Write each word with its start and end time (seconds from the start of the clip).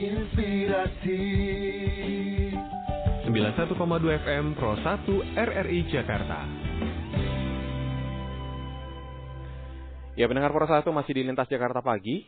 inspirasi 0.00 1.20
91,2 3.28 3.76
FM 4.24 4.56
Pro 4.56 4.72
1 4.72 5.04
RRI 5.36 5.80
Jakarta. 5.92 6.40
Ya 10.16 10.24
pendengar 10.24 10.56
Pro 10.56 10.64
1 10.64 10.88
masih 10.88 11.12
di 11.12 11.22
Lintas 11.28 11.52
Jakarta 11.52 11.84
Pagi 11.84 12.24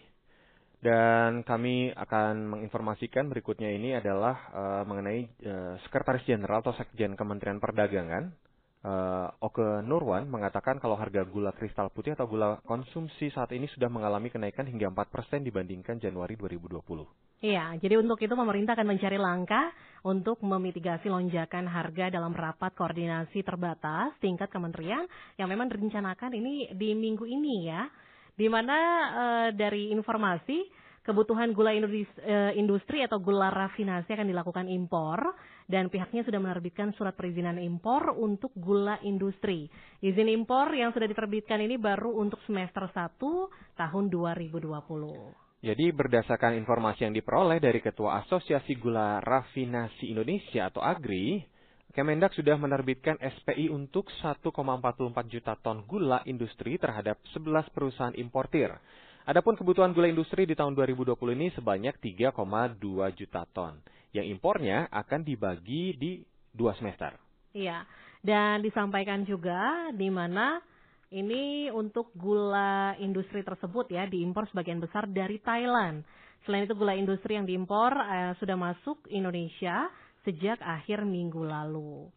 dan 0.85 1.41
kami 1.49 1.97
akan 1.97 2.53
menginformasikan 2.53 3.33
berikutnya 3.33 3.73
ini 3.73 3.97
adalah 3.97 4.37
uh, 4.53 4.83
mengenai 4.85 5.33
uh, 5.49 5.81
Sekretaris 5.89 6.29
Jenderal 6.29 6.61
atau 6.61 6.77
Sekjen 6.77 7.17
Kementerian 7.17 7.57
Perdagangan 7.57 8.37
uh, 8.85 9.33
Oke 9.41 9.65
Nurwan 9.81 10.29
mengatakan 10.29 10.77
kalau 10.77 11.01
harga 11.01 11.25
gula 11.25 11.57
kristal 11.57 11.89
putih 11.89 12.13
atau 12.13 12.29
gula 12.29 12.61
konsumsi 12.69 13.33
saat 13.33 13.49
ini 13.57 13.65
sudah 13.73 13.89
mengalami 13.89 14.29
kenaikan 14.29 14.69
hingga 14.69 14.93
4% 14.93 15.41
dibandingkan 15.41 15.97
Januari 16.03 16.37
2020. 16.37 17.32
Iya, 17.43 17.75
jadi 17.83 17.99
untuk 17.99 18.23
itu 18.23 18.31
pemerintah 18.39 18.79
akan 18.79 18.95
mencari 18.95 19.19
langkah 19.19 19.75
untuk 20.07 20.39
memitigasi 20.47 21.11
lonjakan 21.11 21.67
harga 21.67 22.07
dalam 22.07 22.31
rapat 22.31 22.71
koordinasi 22.71 23.43
terbatas 23.43 24.15
tingkat 24.23 24.47
kementerian 24.47 25.03
yang 25.35 25.51
memang 25.51 25.67
direncanakan 25.67 26.39
ini 26.39 26.71
di 26.71 26.95
minggu 26.95 27.27
ini 27.27 27.67
ya. 27.67 27.91
Di 28.39 28.47
mana 28.47 28.79
uh, 29.11 29.49
dari 29.59 29.91
informasi 29.91 30.71
kebutuhan 31.03 31.51
gula 31.51 31.75
eh, 31.75 32.55
industri 32.55 33.03
atau 33.03 33.19
gula 33.19 33.51
rafinasi 33.51 34.07
akan 34.15 34.31
dilakukan 34.31 34.71
impor 34.71 35.35
dan 35.67 35.91
pihaknya 35.91 36.23
sudah 36.23 36.39
menerbitkan 36.39 36.95
surat 36.95 37.19
perizinan 37.19 37.59
impor 37.59 38.15
untuk 38.15 38.55
gula 38.55 39.03
industri. 39.03 39.67
Izin 39.99 40.31
impor 40.31 40.71
yang 40.71 40.95
sudah 40.95 41.11
diterbitkan 41.11 41.59
ini 41.59 41.75
baru 41.75 42.15
untuk 42.23 42.39
semester 42.47 42.87
1 42.87 43.19
tahun 43.75 44.05
2020. 44.15 45.52
Jadi 45.63 45.95
berdasarkan 45.95 46.59
informasi 46.59 47.07
yang 47.07 47.15
diperoleh 47.15 47.63
dari 47.63 47.79
Ketua 47.79 48.27
Asosiasi 48.27 48.75
Gula 48.83 49.23
Rafinasi 49.23 50.11
Indonesia 50.11 50.67
atau 50.67 50.83
AGRI, 50.83 51.53
Kemendak 51.93 52.33
sudah 52.33 52.57
menerbitkan 52.57 53.21
SPI 53.21 53.69
untuk 53.69 54.09
1,44 54.25 54.49
juta 55.29 55.53
ton 55.61 55.85
gula 55.85 56.25
industri 56.25 56.81
terhadap 56.81 57.21
11 57.37 57.69
perusahaan 57.69 58.17
importir. 58.17 58.73
Adapun 59.29 59.61
kebutuhan 59.61 59.93
gula 59.93 60.09
industri 60.09 60.49
di 60.49 60.57
tahun 60.57 60.73
2020 60.73 61.13
ini 61.37 61.53
sebanyak 61.53 62.01
3,2 62.01 62.81
juta 63.13 63.45
ton. 63.53 63.77
Yang 64.09 64.27
impornya 64.33 64.89
akan 64.89 65.21
dibagi 65.21 65.93
di 66.01 66.25
dua 66.49 66.73
semester. 66.81 67.13
Iya, 67.53 67.85
dan 68.25 68.65
disampaikan 68.65 69.29
juga 69.29 69.93
di 69.93 70.09
mana 70.09 70.65
ini 71.13 71.69
untuk 71.69 72.11
gula 72.17 72.97
industri 72.97 73.45
tersebut 73.45 73.93
ya 73.93 74.09
diimpor 74.09 74.49
sebagian 74.49 74.81
besar 74.81 75.05
dari 75.07 75.37
Thailand. 75.45 76.03
Selain 76.49 76.67
itu 76.67 76.75
gula 76.75 76.97
industri 76.97 77.37
yang 77.37 77.47
diimpor 77.47 77.93
eh, 77.93 78.33
sudah 78.41 78.57
masuk 78.57 79.07
Indonesia 79.13 79.93
sejak 80.25 80.59
akhir 80.65 81.05
minggu 81.05 81.45
lalu. 81.45 82.09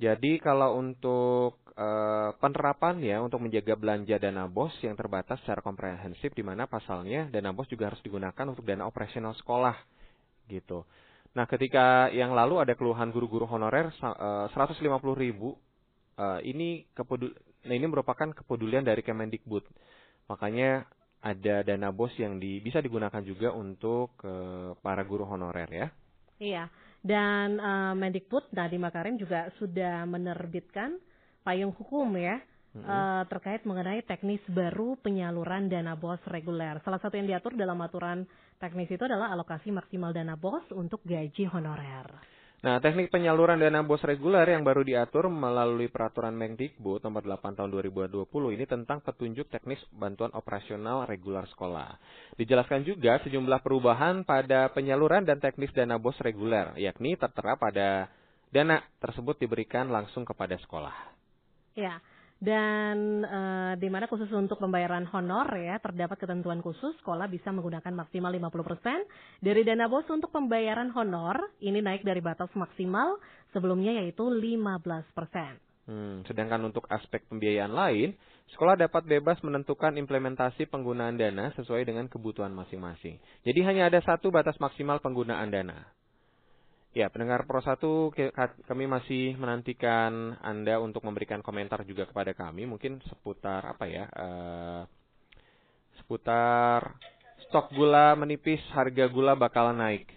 Jadi 0.00 0.40
kalau 0.40 0.80
untuk 0.80 1.60
uh, 1.76 2.32
penerapan 2.40 3.04
ya 3.04 3.20
untuk 3.20 3.44
menjaga 3.44 3.76
belanja 3.76 4.16
dana 4.16 4.48
bos 4.48 4.72
yang 4.80 4.96
terbatas 4.96 5.36
secara 5.44 5.60
komprehensif 5.60 6.32
di 6.32 6.40
mana 6.40 6.64
pasalnya 6.64 7.28
dana 7.28 7.52
bos 7.52 7.68
juga 7.68 7.92
harus 7.92 8.00
digunakan 8.00 8.48
untuk 8.48 8.64
dana 8.64 8.88
operasional 8.88 9.36
sekolah 9.36 9.76
gitu. 10.48 10.88
Nah 11.36 11.44
ketika 11.44 12.08
yang 12.16 12.32
lalu 12.32 12.64
ada 12.64 12.72
keluhan 12.72 13.12
guru-guru 13.12 13.44
honorer 13.44 13.92
uh, 14.00 14.48
150 14.48 14.80
ribu 15.20 15.60
uh, 16.16 16.40
ini 16.40 16.88
kepedul 16.96 17.36
nah 17.60 17.76
ini 17.76 17.84
merupakan 17.84 18.32
kepedulian 18.32 18.80
dari 18.80 19.04
Kemendikbud 19.04 19.68
Makanya 20.30 20.86
ada 21.20 21.66
dana 21.66 21.92
bos 21.92 22.14
yang 22.16 22.38
di, 22.40 22.62
bisa 22.62 22.80
digunakan 22.80 23.20
juga 23.20 23.52
untuk 23.52 24.14
para 24.80 25.02
guru 25.02 25.26
honorer 25.26 25.68
ya. 25.68 25.88
Iya. 26.40 26.64
Dan 27.00 27.56
uh, 27.56 27.96
Mendikbud 27.96 28.52
tadi 28.52 28.76
Makarim 28.76 29.16
juga 29.16 29.48
sudah 29.56 30.04
menerbitkan 30.04 31.00
payung 31.40 31.72
hukum 31.72 32.12
ya 32.20 32.36
mm-hmm. 32.36 32.84
uh, 32.84 33.22
terkait 33.24 33.64
mengenai 33.64 34.04
teknis 34.04 34.44
baru 34.52 35.00
penyaluran 35.00 35.72
dana 35.72 35.96
bos 35.96 36.20
reguler. 36.28 36.76
Salah 36.84 37.00
satu 37.00 37.16
yang 37.16 37.24
diatur 37.24 37.56
dalam 37.56 37.80
aturan 37.80 38.28
teknis 38.60 38.92
itu 38.92 39.00
adalah 39.00 39.32
alokasi 39.32 39.72
maksimal 39.72 40.12
dana 40.12 40.36
bos 40.36 40.64
untuk 40.76 41.00
gaji 41.08 41.48
honorer. 41.48 42.39
Nah, 42.60 42.76
teknik 42.76 43.08
penyaluran 43.08 43.56
dana 43.56 43.80
bos 43.80 44.04
reguler 44.04 44.44
yang 44.44 44.60
baru 44.60 44.84
diatur 44.84 45.32
melalui 45.32 45.88
peraturan 45.88 46.36
Mendikbud 46.36 47.00
nomor 47.00 47.24
8 47.24 47.56
tahun 47.56 47.72
2020 47.72 48.28
ini 48.52 48.68
tentang 48.68 49.00
petunjuk 49.00 49.48
teknis 49.48 49.80
bantuan 49.96 50.28
operasional 50.36 51.08
reguler 51.08 51.48
sekolah. 51.56 51.96
Dijelaskan 52.36 52.84
juga 52.84 53.16
sejumlah 53.24 53.64
perubahan 53.64 54.28
pada 54.28 54.68
penyaluran 54.76 55.24
dan 55.24 55.40
teknis 55.40 55.72
dana 55.72 55.96
bos 55.96 56.20
reguler, 56.20 56.76
yakni 56.76 57.16
tertera 57.16 57.56
pada 57.56 58.12
dana 58.52 58.84
tersebut 59.00 59.40
diberikan 59.40 59.88
langsung 59.88 60.28
kepada 60.28 60.60
sekolah. 60.60 61.16
Ya, 61.80 61.96
dan 62.44 63.24
e, 63.24 63.40
di 63.80 63.88
mana 63.88 64.04
khusus 64.04 64.28
untuk 64.36 64.60
pembayaran 64.60 65.08
honor 65.08 65.48
ya 65.56 65.80
terdapat 65.80 66.20
ketentuan 66.20 66.60
khusus 66.60 66.92
sekolah 67.00 67.24
bisa 67.32 67.48
menggunakan 67.48 67.96
maksimal 67.96 68.28
50% 68.28 69.40
dari 69.40 69.64
dana 69.64 69.88
bos 69.88 70.04
untuk 70.12 70.28
pembayaran 70.28 70.92
honor 70.92 71.40
ini 71.64 71.80
naik 71.80 72.04
dari 72.04 72.20
batas 72.20 72.52
maksimal 72.52 73.16
sebelumnya 73.56 73.96
yaitu 74.04 74.28
15%. 74.28 75.72
Hmm, 75.88 76.22
sedangkan 76.28 76.70
untuk 76.70 76.86
aspek 76.92 77.24
pembiayaan 77.26 77.72
lain, 77.72 78.14
sekolah 78.54 78.78
dapat 78.78 79.10
bebas 79.10 79.40
menentukan 79.42 79.96
implementasi 79.96 80.68
penggunaan 80.68 81.16
dana 81.16 81.50
sesuai 81.56 81.82
dengan 81.88 82.06
kebutuhan 82.06 82.52
masing-masing. 82.52 83.18
Jadi 83.42 83.60
hanya 83.64 83.90
ada 83.90 83.98
satu 84.04 84.30
batas 84.30 84.54
maksimal 84.62 85.00
penggunaan 85.02 85.50
dana. 85.50 85.88
Ya, 86.90 87.06
pendengar 87.06 87.46
Pro 87.46 87.62
1, 87.62 87.78
kami 88.66 88.84
masih 88.90 89.38
menantikan 89.38 90.34
Anda 90.42 90.82
untuk 90.82 91.06
memberikan 91.06 91.38
komentar 91.38 91.86
juga 91.86 92.02
kepada 92.02 92.34
kami, 92.34 92.66
mungkin 92.66 92.98
seputar 93.06 93.62
apa 93.62 93.86
ya, 93.86 94.10
uh, 94.10 94.82
seputar 96.02 96.98
stok 97.46 97.70
gula 97.78 98.18
menipis, 98.18 98.58
harga 98.74 99.06
gula 99.06 99.38
bakalan 99.38 99.78
naik. 99.78 100.10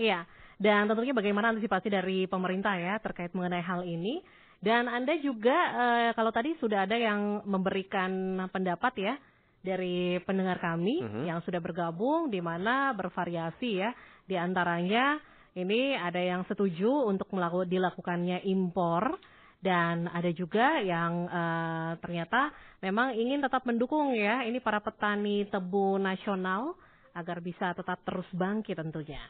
Iya, 0.00 0.24
dan 0.56 0.88
tentunya 0.88 1.12
bagaimana 1.12 1.52
antisipasi 1.52 1.92
dari 1.92 2.24
pemerintah 2.24 2.72
ya 2.80 2.96
terkait 2.96 3.36
mengenai 3.36 3.60
hal 3.60 3.84
ini. 3.84 4.24
Dan 4.56 4.88
Anda 4.88 5.20
juga, 5.20 5.52
uh, 5.52 6.10
kalau 6.16 6.32
tadi 6.32 6.56
sudah 6.56 6.88
ada 6.88 6.96
yang 6.96 7.44
memberikan 7.44 8.40
pendapat 8.48 8.94
ya, 8.96 9.14
dari 9.62 10.16
pendengar 10.24 10.58
kami 10.64 11.04
uh 11.04 11.04
mhm. 11.04 11.12
-huh. 11.12 11.24
yang 11.28 11.38
sudah 11.44 11.60
bergabung, 11.60 12.32
di 12.32 12.40
mana 12.40 12.96
bervariasi 12.96 13.84
ya 13.84 13.92
di 14.32 14.40
antaranya 14.40 15.20
ini 15.52 15.92
ada 15.92 16.16
yang 16.16 16.48
setuju 16.48 17.04
untuk 17.04 17.28
melakukan 17.36 17.68
dilakukannya 17.68 18.48
impor 18.48 19.20
dan 19.60 20.08
ada 20.08 20.32
juga 20.32 20.80
yang 20.80 21.28
uh, 21.28 21.92
ternyata 22.00 22.48
memang 22.80 23.12
ingin 23.12 23.44
tetap 23.44 23.68
mendukung 23.68 24.16
ya 24.16 24.40
ini 24.48 24.56
para 24.64 24.80
petani 24.80 25.44
tebu 25.52 26.00
nasional 26.00 26.72
agar 27.12 27.44
bisa 27.44 27.76
tetap 27.76 28.00
terus 28.08 28.24
bangkit 28.32 28.80
tentunya. 28.80 29.20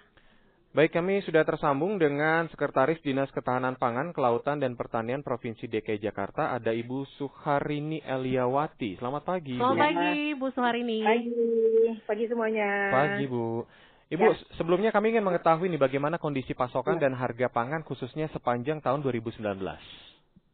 Baik, 0.73 0.97
kami 0.97 1.21
sudah 1.29 1.45
tersambung 1.45 2.01
dengan 2.01 2.49
Sekretaris 2.49 2.97
Dinas 3.05 3.29
Ketahanan 3.29 3.77
Pangan, 3.77 4.17
Kelautan, 4.17 4.57
dan 4.57 4.73
Pertanian 4.73 5.21
Provinsi 5.21 5.69
DKI 5.69 6.01
Jakarta, 6.01 6.49
ada 6.49 6.73
Ibu 6.73 7.05
Suharini 7.21 8.01
Eliawati. 8.01 8.97
Selamat 8.97 9.21
pagi. 9.21 9.61
Selamat 9.61 9.77
Bu. 9.77 9.85
pagi, 9.85 10.17
Bu 10.33 10.47
Suharini. 10.57 11.05
Pagi, 11.05 11.33
pagi 12.09 12.25
semuanya. 12.25 12.89
Pagi, 12.89 13.29
Bu. 13.29 13.69
Ibu, 14.13 14.29
ya. 14.29 14.37
sebelumnya 14.61 14.93
kami 14.93 15.17
ingin 15.17 15.25
mengetahui 15.25 15.73
nih 15.73 15.81
bagaimana 15.81 16.21
kondisi 16.21 16.53
pasokan 16.53 17.01
ya. 17.01 17.09
dan 17.09 17.17
harga 17.17 17.49
pangan 17.49 17.81
khususnya 17.81 18.29
sepanjang 18.29 18.85
tahun 18.85 19.01
2019. 19.01 19.41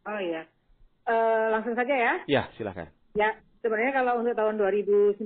Oh 0.07 0.21
iya, 0.23 0.47
uh, 1.11 1.47
langsung 1.51 1.75
saja 1.75 1.91
ya. 1.91 2.13
Ya, 2.31 2.43
silakan. 2.55 2.87
Ya, 3.19 3.35
sebenarnya 3.59 3.99
kalau 3.99 4.23
untuk 4.23 4.39
tahun 4.39 4.63
2019 4.63 5.19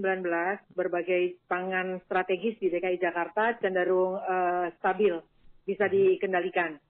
berbagai 0.73 1.45
pangan 1.45 2.01
strategis 2.09 2.57
di 2.57 2.73
DKI 2.73 2.97
Jakarta 3.05 3.53
cenderung 3.61 4.17
uh, 4.17 4.73
stabil, 4.81 5.13
bisa 5.69 5.85
hmm. 5.87 5.93
dikendalikan. 5.93 6.81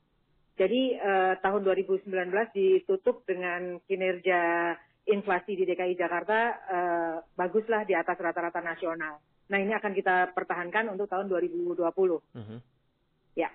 Jadi 0.55 0.95
uh, 0.95 1.35
tahun 1.43 1.67
2019 1.67 2.07
ditutup 2.55 3.27
dengan 3.27 3.83
kinerja 3.91 4.77
inflasi 5.07 5.59
di 5.59 5.65
DKI 5.67 5.99
Jakarta 5.99 6.39
uh, 6.71 7.17
baguslah 7.35 7.83
di 7.83 7.95
atas 7.97 8.15
rata-rata 8.19 8.63
nasional. 8.63 9.19
Nah 9.51 9.59
ini 9.59 9.75
akan 9.75 9.93
kita 9.93 10.31
pertahankan 10.31 10.95
untuk 10.95 11.11
tahun 11.11 11.27
2020. 11.27 11.75
Mm 11.75 12.45
-hmm. 12.45 12.59
Ya. 13.35 13.51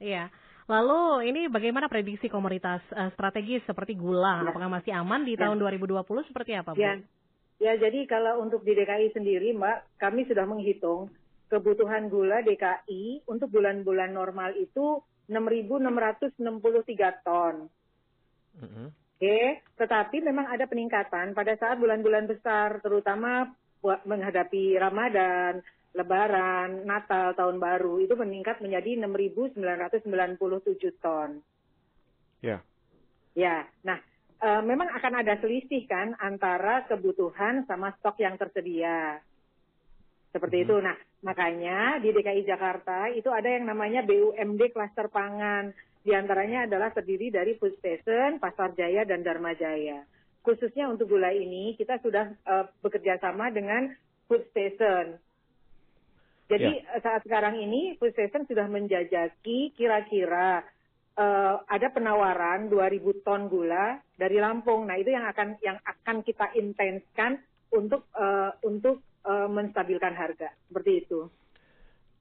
Iya. 0.00 0.24
Lalu 0.70 1.32
ini 1.32 1.40
bagaimana 1.50 1.90
prediksi 1.90 2.30
komoditas 2.30 2.84
uh, 2.94 3.10
strategis 3.16 3.64
seperti 3.64 3.96
gula? 3.96 4.44
Ya. 4.44 4.52
Apakah 4.52 4.70
masih 4.70 4.92
aman 4.94 5.24
di 5.24 5.34
ya. 5.34 5.48
tahun 5.48 5.58
2020 5.58 6.28
seperti 6.28 6.52
apa, 6.54 6.76
Bu? 6.76 6.78
Ya. 6.78 7.00
ya, 7.58 7.72
jadi 7.80 8.06
kalau 8.06 8.44
untuk 8.44 8.62
di 8.62 8.76
DKI 8.76 9.16
sendiri, 9.16 9.56
Mbak, 9.56 9.98
kami 9.98 10.28
sudah 10.28 10.46
menghitung 10.46 11.10
kebutuhan 11.50 12.06
gula 12.06 12.46
DKI 12.46 13.26
untuk 13.26 13.50
bulan-bulan 13.50 14.14
normal 14.14 14.54
itu 14.54 15.02
6.663 15.26 17.26
ton. 17.26 17.66
Mm 18.60 18.68
-hmm. 18.68 18.86
Oke, 19.20 19.60
tetapi 19.76 20.24
memang 20.24 20.48
ada 20.48 20.64
peningkatan 20.64 21.36
pada 21.36 21.52
saat 21.60 21.76
bulan-bulan 21.76 22.24
besar, 22.24 22.80
terutama 22.80 23.52
menghadapi 23.84 24.80
Ramadan, 24.80 25.60
Lebaran, 25.92 26.88
Natal, 26.88 27.36
Tahun 27.36 27.60
Baru 27.60 28.00
itu 28.00 28.16
meningkat 28.16 28.64
menjadi 28.64 28.96
6.997 28.96 31.04
ton. 31.04 31.44
Ya. 32.40 32.64
Ya, 33.36 33.68
nah 33.84 34.00
e, 34.40 34.48
memang 34.64 34.88
akan 34.88 35.20
ada 35.20 35.36
selisih 35.44 35.84
kan 35.84 36.16
antara 36.16 36.88
kebutuhan 36.88 37.68
sama 37.68 37.92
stok 38.00 38.24
yang 38.24 38.40
tersedia. 38.40 39.20
Seperti 40.32 40.62
hmm. 40.62 40.64
itu. 40.64 40.76
Nah, 40.80 40.96
makanya 41.20 42.00
di 42.00 42.08
DKI 42.08 42.48
Jakarta 42.48 43.12
itu 43.12 43.28
ada 43.28 43.52
yang 43.52 43.68
namanya 43.68 44.00
BUMD 44.00 44.72
Cluster 44.72 45.12
Pangan. 45.12 45.76
Di 46.00 46.16
antaranya 46.16 46.64
adalah 46.64 46.90
terdiri 46.92 47.28
dari 47.28 47.56
Food 47.60 47.76
Station, 47.78 48.40
Pasar 48.40 48.72
Jaya, 48.72 49.04
dan 49.04 49.20
Dharma 49.20 49.52
Jaya. 49.52 50.04
Khususnya 50.40 50.88
untuk 50.88 51.12
gula 51.12 51.28
ini, 51.32 51.76
kita 51.76 52.00
sudah 52.00 52.32
uh, 52.48 52.64
bekerja 52.80 53.20
sama 53.20 53.52
dengan 53.52 53.92
Food 54.24 54.48
Station 54.52 55.20
jadi 56.50 56.82
ya. 56.82 56.98
saat 56.98 57.22
sekarang 57.22 57.62
ini 57.62 57.94
food 57.94 58.10
station 58.10 58.42
sudah 58.42 58.66
menjajaki 58.66 59.70
kira-kira 59.78 60.66
uh, 61.14 61.62
ada 61.70 61.94
penawaran 61.94 62.66
2.000 62.66 63.22
ton 63.22 63.46
gula 63.46 64.02
dari 64.18 64.42
Lampung. 64.42 64.90
Nah 64.90 64.98
itu 64.98 65.14
yang 65.14 65.30
akan 65.30 65.62
yang 65.62 65.78
akan 65.78 66.26
kita 66.26 66.50
intenskan 66.58 67.38
untuk 67.70 68.10
uh, 68.18 68.50
untuk 68.66 68.98
uh, 69.22 69.46
menstabilkan 69.46 70.10
harga 70.18 70.50
seperti 70.66 71.06
itu. 71.06 71.30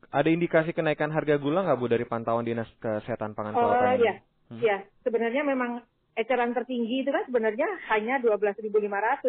Ada 0.10 0.30
indikasi 0.34 0.74
kenaikan 0.74 1.13
harga 1.13 1.38
gula 1.38 1.62
nggak 1.62 1.78
Bu 1.78 1.86
dari 1.86 2.06
pantauan 2.07 2.48
dinas 2.48 2.69
kesehatan 2.81 3.38
pangan 3.38 3.54
Kabupaten? 3.54 3.86
Oh 3.86 3.96
ya, 4.01 4.16
hmm. 4.50 4.62
ya 4.63 4.78
sebenarnya 5.06 5.46
memang 5.46 5.86
eceran 6.18 6.51
tertinggi 6.51 7.06
itu 7.06 7.13
kan 7.13 7.24
sebenarnya 7.30 7.68
hanya 7.94 8.18
12.500 8.19 8.63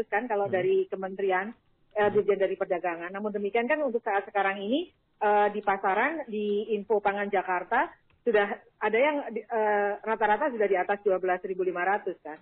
kan 0.09 0.25
kalau 0.27 0.49
hmm. 0.49 0.55
dari 0.55 0.77
kementerian 0.89 1.53
uh, 2.01 2.09
dirjen 2.11 2.41
dari 2.41 2.57
perdagangan. 2.57 3.13
Namun 3.13 3.31
demikian 3.31 3.69
kan 3.69 3.79
untuk 3.85 4.01
saat 4.01 4.25
sekarang 4.27 4.59
ini 4.59 4.91
uh, 5.21 5.53
di 5.53 5.61
pasaran 5.61 6.25
di 6.27 6.73
Info 6.75 6.99
Pangan 6.99 7.29
Jakarta 7.29 7.93
sudah 8.25 8.47
ada 8.81 8.99
yang 8.99 9.17
uh, 9.27 9.93
rata-rata 10.05 10.53
sudah 10.53 10.69
di 10.69 10.77
atas 10.77 11.01
12.500 11.05 12.27
kan. 12.27 12.39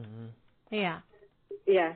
Hmm. 0.00 0.28
Iya. 0.72 1.04
Iya. 1.68 1.88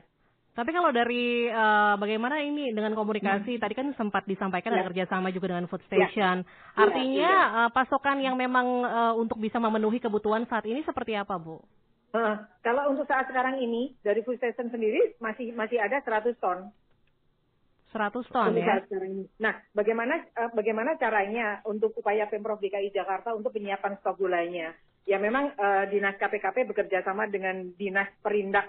Tapi 0.59 0.75
kalau 0.75 0.91
dari 0.91 1.47
uh, 1.47 1.95
bagaimana 1.95 2.43
ini 2.43 2.75
dengan 2.75 2.91
komunikasi 2.91 3.55
hmm. 3.55 3.63
tadi 3.63 3.73
kan 3.79 3.87
sempat 3.95 4.27
disampaikan 4.27 4.75
ya. 4.75 4.83
ada 4.83 4.87
kerjasama 4.91 5.31
juga 5.31 5.55
dengan 5.55 5.71
food 5.71 5.79
ya. 5.87 5.87
station. 5.87 6.43
Ya. 6.43 6.75
Artinya 6.75 7.15
ya, 7.15 7.31
ya. 7.31 7.39
Uh, 7.63 7.69
pasokan 7.71 8.19
yang 8.19 8.35
memang 8.35 8.67
uh, 8.83 9.13
untuk 9.15 9.39
bisa 9.39 9.55
memenuhi 9.55 10.03
kebutuhan 10.03 10.43
saat 10.51 10.67
ini 10.67 10.83
seperti 10.83 11.15
apa, 11.15 11.39
Bu? 11.39 11.63
Uh, 12.11 12.35
kalau 12.59 12.91
untuk 12.91 13.07
saat 13.07 13.31
sekarang 13.31 13.63
ini 13.63 13.95
dari 14.03 14.19
food 14.27 14.35
station 14.35 14.67
sendiri 14.67 15.15
masih 15.23 15.55
masih 15.55 15.79
ada 15.79 16.03
100 16.03 16.35
ton. 16.43 16.67
100 17.95 18.19
ton 18.27 18.51
ya. 18.59 18.83
Nah, 19.39 19.55
bagaimana 19.71 20.27
uh, 20.35 20.51
bagaimana 20.51 20.99
caranya 20.99 21.63
untuk 21.63 21.95
upaya 21.95 22.27
Pemprov 22.27 22.59
DKI 22.59 22.91
Jakarta 22.91 23.31
untuk 23.31 23.55
penyiapan 23.55 23.95
stok 24.03 24.19
gulanya? 24.19 24.75
Ya 25.07 25.23
memang 25.23 25.55
uh, 25.55 25.87
Dinas 25.87 26.19
KPKP 26.19 26.67
bekerja 26.67 26.99
sama 27.07 27.31
dengan 27.31 27.71
Dinas 27.79 28.11
Perindak 28.19 28.67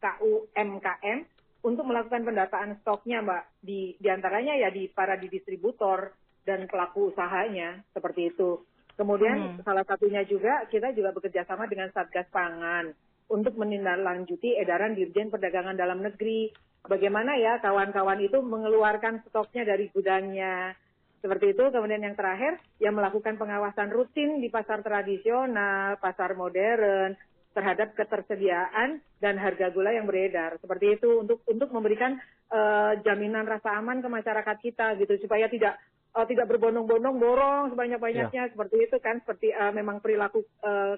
KUMKM 0.00 1.18
untuk 1.60 1.84
melakukan 1.84 2.24
pendataan 2.24 2.80
stoknya, 2.80 3.20
Mbak. 3.20 3.42
Di 3.60 4.00
di 4.00 4.08
antaranya 4.08 4.56
ya 4.56 4.72
di 4.72 4.88
para 4.88 5.20
di 5.20 5.28
distributor 5.28 6.16
dan 6.44 6.64
pelaku 6.66 7.12
usahanya 7.12 7.84
seperti 7.92 8.32
itu. 8.32 8.64
Kemudian 8.96 9.60
hmm. 9.60 9.64
salah 9.64 9.84
satunya 9.84 10.24
juga 10.24 10.64
kita 10.68 10.92
juga 10.92 11.12
bekerja 11.12 11.44
sama 11.48 11.64
dengan 11.68 11.88
Satgas 11.92 12.28
Pangan 12.32 12.92
untuk 13.30 13.56
menindaklanjuti 13.56 14.58
edaran 14.58 14.92
Dirjen 14.92 15.30
Perdagangan 15.30 15.78
Dalam 15.78 16.02
Negeri 16.02 16.50
bagaimana 16.84 17.36
ya 17.36 17.60
kawan-kawan 17.62 18.20
itu 18.20 18.40
mengeluarkan 18.40 19.24
stoknya 19.28 19.64
dari 19.68 19.88
gudangnya. 19.92 20.74
Seperti 21.20 21.52
itu. 21.52 21.64
Kemudian 21.68 22.00
yang 22.00 22.16
terakhir, 22.16 22.56
yang 22.80 22.96
melakukan 22.96 23.36
pengawasan 23.36 23.92
rutin 23.92 24.40
di 24.40 24.48
pasar 24.48 24.80
tradisional, 24.80 26.00
pasar 26.00 26.32
modern, 26.32 27.12
terhadap 27.50 27.98
ketersediaan 27.98 29.02
dan 29.18 29.34
harga 29.36 29.74
gula 29.74 29.90
yang 29.90 30.06
beredar. 30.06 30.56
Seperti 30.62 30.98
itu 30.98 31.26
untuk 31.26 31.42
untuk 31.50 31.70
memberikan 31.74 32.18
uh, 32.50 32.94
jaminan 33.02 33.46
rasa 33.46 33.74
aman 33.74 33.98
ke 33.98 34.08
masyarakat 34.08 34.56
kita 34.62 34.94
gitu 35.02 35.18
supaya 35.26 35.50
tidak 35.50 35.74
uh, 36.14 36.26
tidak 36.26 36.46
berbondong-bondong 36.46 37.18
borong 37.18 37.74
sebanyak-banyaknya 37.74 38.42
ya. 38.46 38.52
seperti 38.54 38.86
itu 38.86 38.96
kan 39.02 39.18
seperti 39.22 39.50
uh, 39.50 39.74
memang 39.74 39.98
perilaku 39.98 40.46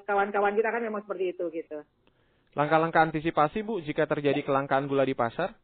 kawan-kawan 0.05 0.53
uh, 0.53 0.59
kita 0.61 0.69
kan 0.69 0.83
memang 0.85 1.03
seperti 1.05 1.25
itu 1.33 1.45
gitu. 1.53 1.81
Langkah-langkah 2.53 3.09
antisipasi 3.09 3.65
Bu 3.65 3.81
jika 3.81 4.05
terjadi 4.05 4.45
kelangkaan 4.45 4.85
gula 4.85 5.09
di 5.09 5.17
pasar? 5.17 5.57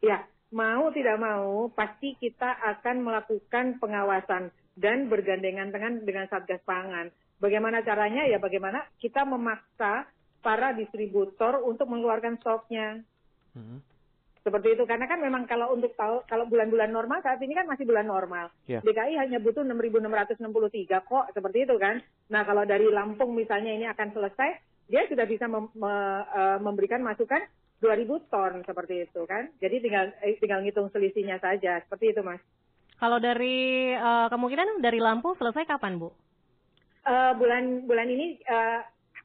Ya, 0.00 0.24
mau 0.48 0.88
tidak 0.88 1.20
mau 1.20 1.68
pasti 1.76 2.16
kita 2.16 2.56
akan 2.72 3.04
melakukan 3.04 3.76
pengawasan 3.76 4.48
dan 4.80 5.12
bergandengan 5.12 5.68
tangan 5.68 6.08
dengan 6.08 6.24
Satgas 6.32 6.64
Pangan. 6.64 7.12
Bagaimana 7.36 7.84
caranya? 7.84 8.24
Ya 8.24 8.40
bagaimana 8.40 8.86
kita 8.96 9.28
memaksa 9.28 10.08
para 10.42 10.74
distributor 10.74 11.62
untuk 11.62 11.86
mengeluarkan 11.88 12.36
stoknya. 12.42 13.00
Hmm. 13.54 13.78
Seperti 14.42 14.74
itu 14.74 14.82
karena 14.90 15.06
kan 15.06 15.22
memang 15.22 15.46
kalau 15.46 15.70
untuk 15.70 15.94
tahu 15.94 16.26
kalau 16.26 16.50
bulan-bulan 16.50 16.90
normal 16.90 17.22
saat 17.22 17.38
ini 17.38 17.54
kan 17.54 17.70
masih 17.70 17.86
bulan 17.86 18.10
normal. 18.10 18.50
Yeah. 18.66 18.82
DKI 18.82 19.14
hanya 19.14 19.38
butuh 19.38 19.62
6.663 19.62 20.42
kok 21.06 21.30
seperti 21.30 21.62
itu 21.62 21.78
kan. 21.78 22.02
Nah 22.26 22.42
kalau 22.42 22.66
dari 22.66 22.90
Lampung 22.90 23.38
misalnya 23.38 23.70
ini 23.70 23.86
akan 23.86 24.10
selesai, 24.10 24.50
dia 24.90 25.06
sudah 25.06 25.30
bisa 25.30 25.46
mem, 25.46 25.70
me, 25.78 25.94
uh, 26.26 26.58
memberikan 26.58 27.06
masukan 27.06 27.38
2000 27.78 28.30
ton 28.34 28.52
seperti 28.66 29.06
itu 29.06 29.22
kan. 29.30 29.46
Jadi 29.62 29.78
tinggal 29.78 30.10
eh, 30.26 30.34
tinggal 30.42 30.66
ngitung 30.66 30.90
selisihnya 30.90 31.38
saja 31.38 31.78
seperti 31.86 32.10
itu 32.10 32.26
Mas. 32.26 32.42
Kalau 32.98 33.22
dari 33.22 33.94
uh, 33.94 34.26
kemungkinan 34.26 34.82
dari 34.82 34.98
Lampung 34.98 35.38
selesai 35.38 35.70
kapan 35.70 36.02
Bu? 36.02 36.10
Uh, 37.06 37.34
bulan 37.38 37.86
bulan 37.86 38.10
ini 38.10 38.42
uh, 38.46 38.82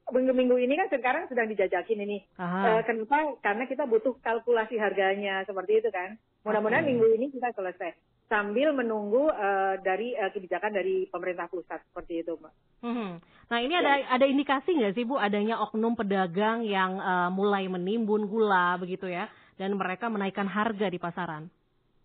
minggu-minggu 0.08 0.56
ini 0.56 0.74
kan 0.80 0.88
sekarang 0.88 1.28
sedang 1.28 1.52
dijajakin 1.52 2.04
ini. 2.08 2.24
Uh, 2.40 2.80
kenapa? 2.88 3.36
Karena 3.44 3.68
kita 3.68 3.84
butuh 3.84 4.16
kalkulasi 4.24 4.80
harganya 4.80 5.44
seperti 5.44 5.84
itu 5.84 5.90
kan. 5.92 6.16
Mudah-mudahan 6.48 6.88
okay. 6.88 6.92
minggu 6.96 7.08
ini 7.20 7.26
kita 7.32 7.52
selesai 7.52 7.92
sambil 8.28 8.76
menunggu 8.76 9.32
uh, 9.32 9.80
dari 9.80 10.16
uh, 10.16 10.32
kebijakan 10.32 10.76
dari 10.76 11.08
pemerintah 11.08 11.48
pusat 11.52 11.80
seperti 11.92 12.24
itu, 12.24 12.36
Mbak. 12.40 12.54
Hmm. 12.84 13.12
Nah 13.48 13.60
ini 13.64 13.74
ada 13.74 14.04
ada 14.12 14.26
indikasi 14.28 14.76
nggak 14.76 14.94
sih 14.96 15.08
Bu 15.08 15.16
adanya 15.16 15.60
oknum 15.64 15.96
pedagang 15.96 16.68
yang 16.68 17.00
uh, 17.00 17.32
mulai 17.32 17.66
menimbun 17.72 18.28
gula 18.28 18.76
begitu 18.76 19.08
ya 19.08 19.32
dan 19.56 19.74
mereka 19.80 20.12
menaikkan 20.12 20.46
harga 20.46 20.88
di 20.92 21.00
pasaran? 21.00 21.48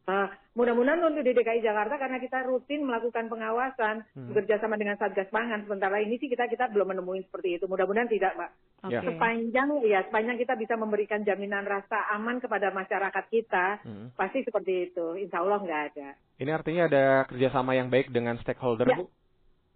Uh, 0.02 0.26
mudah-mudahan 0.58 0.98
untuk 0.98 1.22
di 1.22 1.30
DKI 1.30 1.62
Jakarta 1.62 1.94
karena 1.94 2.18
kita 2.18 2.42
rutin 2.42 2.82
melakukan 2.82 3.30
pengawasan 3.30 4.02
hmm. 4.18 4.34
bekerja 4.34 4.58
sama 4.58 4.74
dengan 4.74 4.98
Satgas 4.98 5.30
Pangan. 5.30 5.62
Sementara 5.62 6.02
ini 6.02 6.18
sih 6.18 6.26
kita 6.26 6.50
kita 6.50 6.74
belum 6.74 6.90
menemukan 6.90 7.22
seperti 7.30 7.62
itu. 7.62 7.70
Mudah-mudahan 7.70 8.10
tidak, 8.10 8.34
Mbak. 8.34 8.50
Okay. 8.82 8.98
Sepanjang 9.06 9.68
ya 9.86 10.02
sepanjang 10.10 10.36
kita 10.42 10.58
bisa 10.58 10.74
memberikan 10.74 11.22
jaminan 11.22 11.62
rasa 11.62 12.02
aman 12.18 12.42
kepada 12.42 12.74
masyarakat 12.74 13.24
kita, 13.30 13.78
hmm. 13.86 14.18
pasti 14.18 14.42
seperti 14.42 14.90
itu. 14.90 15.14
Insya 15.22 15.38
Allah 15.38 15.62
nggak 15.62 15.82
ada. 15.94 16.08
Ini 16.42 16.50
artinya 16.50 16.82
ada 16.90 17.04
kerjasama 17.30 17.78
yang 17.78 17.86
baik 17.86 18.10
dengan 18.10 18.34
stakeholder, 18.42 18.90
ya. 18.90 18.98
Bu? 18.98 19.06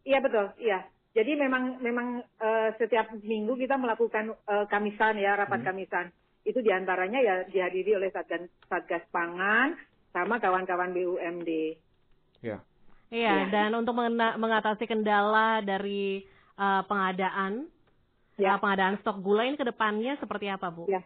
Iya 0.03 0.19
betul, 0.19 0.47
iya. 0.59 0.83
Jadi 1.15 1.39
memang 1.39 1.79
memang 1.79 2.19
uh, 2.43 2.71
setiap 2.83 3.15
minggu 3.23 3.55
kita 3.55 3.79
melakukan 3.79 4.35
uh, 4.51 4.67
kamisan 4.67 5.23
ya 5.23 5.39
rapat 5.39 5.63
hmm. 5.63 5.69
kamisan. 5.71 6.07
Itu 6.43 6.59
di 6.67 6.75
antaranya 6.75 7.23
ya 7.23 7.35
dihadiri 7.47 7.95
oleh 7.95 8.11
Satgas, 8.11 8.51
Satgas 8.67 9.07
Pangan, 9.15 9.79
sama 10.17 10.41
kawan-kawan 10.41 10.97
BUMD. 10.97 11.77
Ya. 12.41 12.65
Iya, 13.13 13.47
ya. 13.47 13.53
dan 13.53 13.71
untuk 13.77 13.93
mengatasi 14.01 14.89
kendala 14.89 15.61
dari 15.61 16.25
uh, 16.57 16.83
pengadaan 16.89 17.69
ya. 18.41 18.57
uh, 18.57 18.59
pengadaan 18.59 18.97
stok 19.05 19.21
gula 19.21 19.45
ini 19.45 19.61
ke 19.61 19.69
depannya 19.69 20.17
seperti 20.17 20.49
apa, 20.49 20.73
Bu? 20.73 20.89
Ya. 20.89 21.05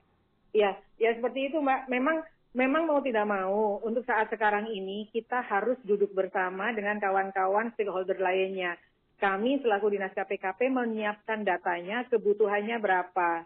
Ya, 0.50 0.74
ya 0.98 1.10
seperti 1.14 1.50
itu, 1.50 1.62
Mbak. 1.62 1.90
Memang 1.90 2.26
memang 2.54 2.82
mau 2.86 2.98
tidak 3.02 3.26
mau 3.26 3.78
untuk 3.86 4.02
saat 4.02 4.26
sekarang 4.30 4.66
ini 4.66 5.06
kita 5.14 5.42
harus 5.46 5.78
duduk 5.86 6.10
bersama 6.10 6.74
dengan 6.74 6.98
kawan-kawan 6.98 7.74
stakeholder 7.74 8.18
lainnya. 8.18 8.78
kami 9.20 9.60
selaku 9.60 9.92
Dinas 9.92 10.16
KPKP 10.16 10.72
menyiapkan 10.72 11.44
datanya, 11.44 12.08
kebutuhannya 12.08 12.80
berapa. 12.80 13.44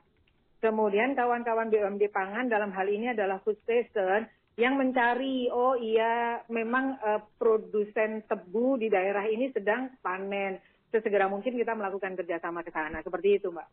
Kemudian 0.62 1.18
kawan-kawan 1.18 1.66
BUMD 1.66 2.14
Pangan 2.14 2.46
dalam 2.46 2.70
hal 2.70 2.86
ini 2.86 3.10
adalah 3.10 3.42
food 3.42 3.58
station 3.66 4.22
yang 4.54 4.78
mencari, 4.78 5.50
oh 5.50 5.74
iya 5.74 6.38
memang 6.46 6.94
uh, 7.02 7.20
produsen 7.38 8.22
tebu 8.30 8.78
di 8.78 8.86
daerah 8.86 9.26
ini 9.26 9.50
sedang 9.50 9.90
panen. 9.98 10.62
Sesegera 10.94 11.26
mungkin 11.26 11.58
kita 11.58 11.74
melakukan 11.74 12.14
kerjasama 12.14 12.62
ke 12.62 12.70
sana. 12.70 13.02
Seperti 13.02 13.42
itu, 13.42 13.50
Mbak. 13.50 13.66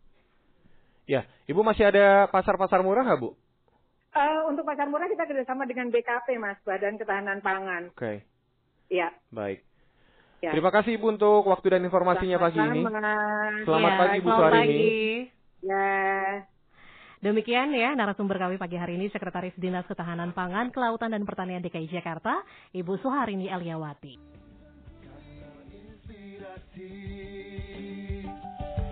Ya, 1.06 1.22
Ibu 1.46 1.62
masih 1.62 1.86
ada 1.86 2.26
pasar-pasar 2.34 2.82
murah 2.82 3.06
nggak, 3.06 3.22
Bu? 3.22 3.38
Uh, 4.12 4.50
untuk 4.50 4.66
pasar 4.66 4.90
murah 4.90 5.06
kita 5.06 5.30
kerjasama 5.30 5.70
dengan 5.70 5.94
BKP, 5.94 6.42
Mas, 6.42 6.58
Badan 6.66 6.98
Ketahanan 6.98 7.46
Pangan. 7.46 7.94
Oke. 7.94 8.02
Okay. 8.02 8.18
Iya. 8.90 9.14
Baik. 9.30 9.62
Ya. 10.42 10.52
Terima 10.58 10.74
kasih 10.74 10.98
Ibu 10.98 11.14
untuk 11.14 11.46
waktu 11.46 11.78
dan 11.78 11.86
informasinya 11.86 12.42
pagi 12.42 12.58
ini. 12.58 12.82
Selamat 13.62 13.92
ya, 13.94 14.00
pagi 14.02 14.18
Bu 14.26 14.30
Suharini. 14.34 14.82
Ya. 15.62 16.50
Demikian 17.22 17.70
ya 17.78 17.94
narasumber 17.94 18.42
kami 18.42 18.58
pagi 18.58 18.82
hari 18.82 18.98
ini 18.98 19.06
Sekretaris 19.14 19.54
Dinas 19.54 19.86
Ketahanan 19.86 20.34
Pangan, 20.34 20.74
Kelautan 20.74 21.14
dan 21.14 21.22
Pertanian 21.22 21.62
DKI 21.62 21.86
Jakarta, 21.94 22.42
Ibu 22.74 22.98
Suharini 22.98 23.46
Aliawati. 23.46 24.18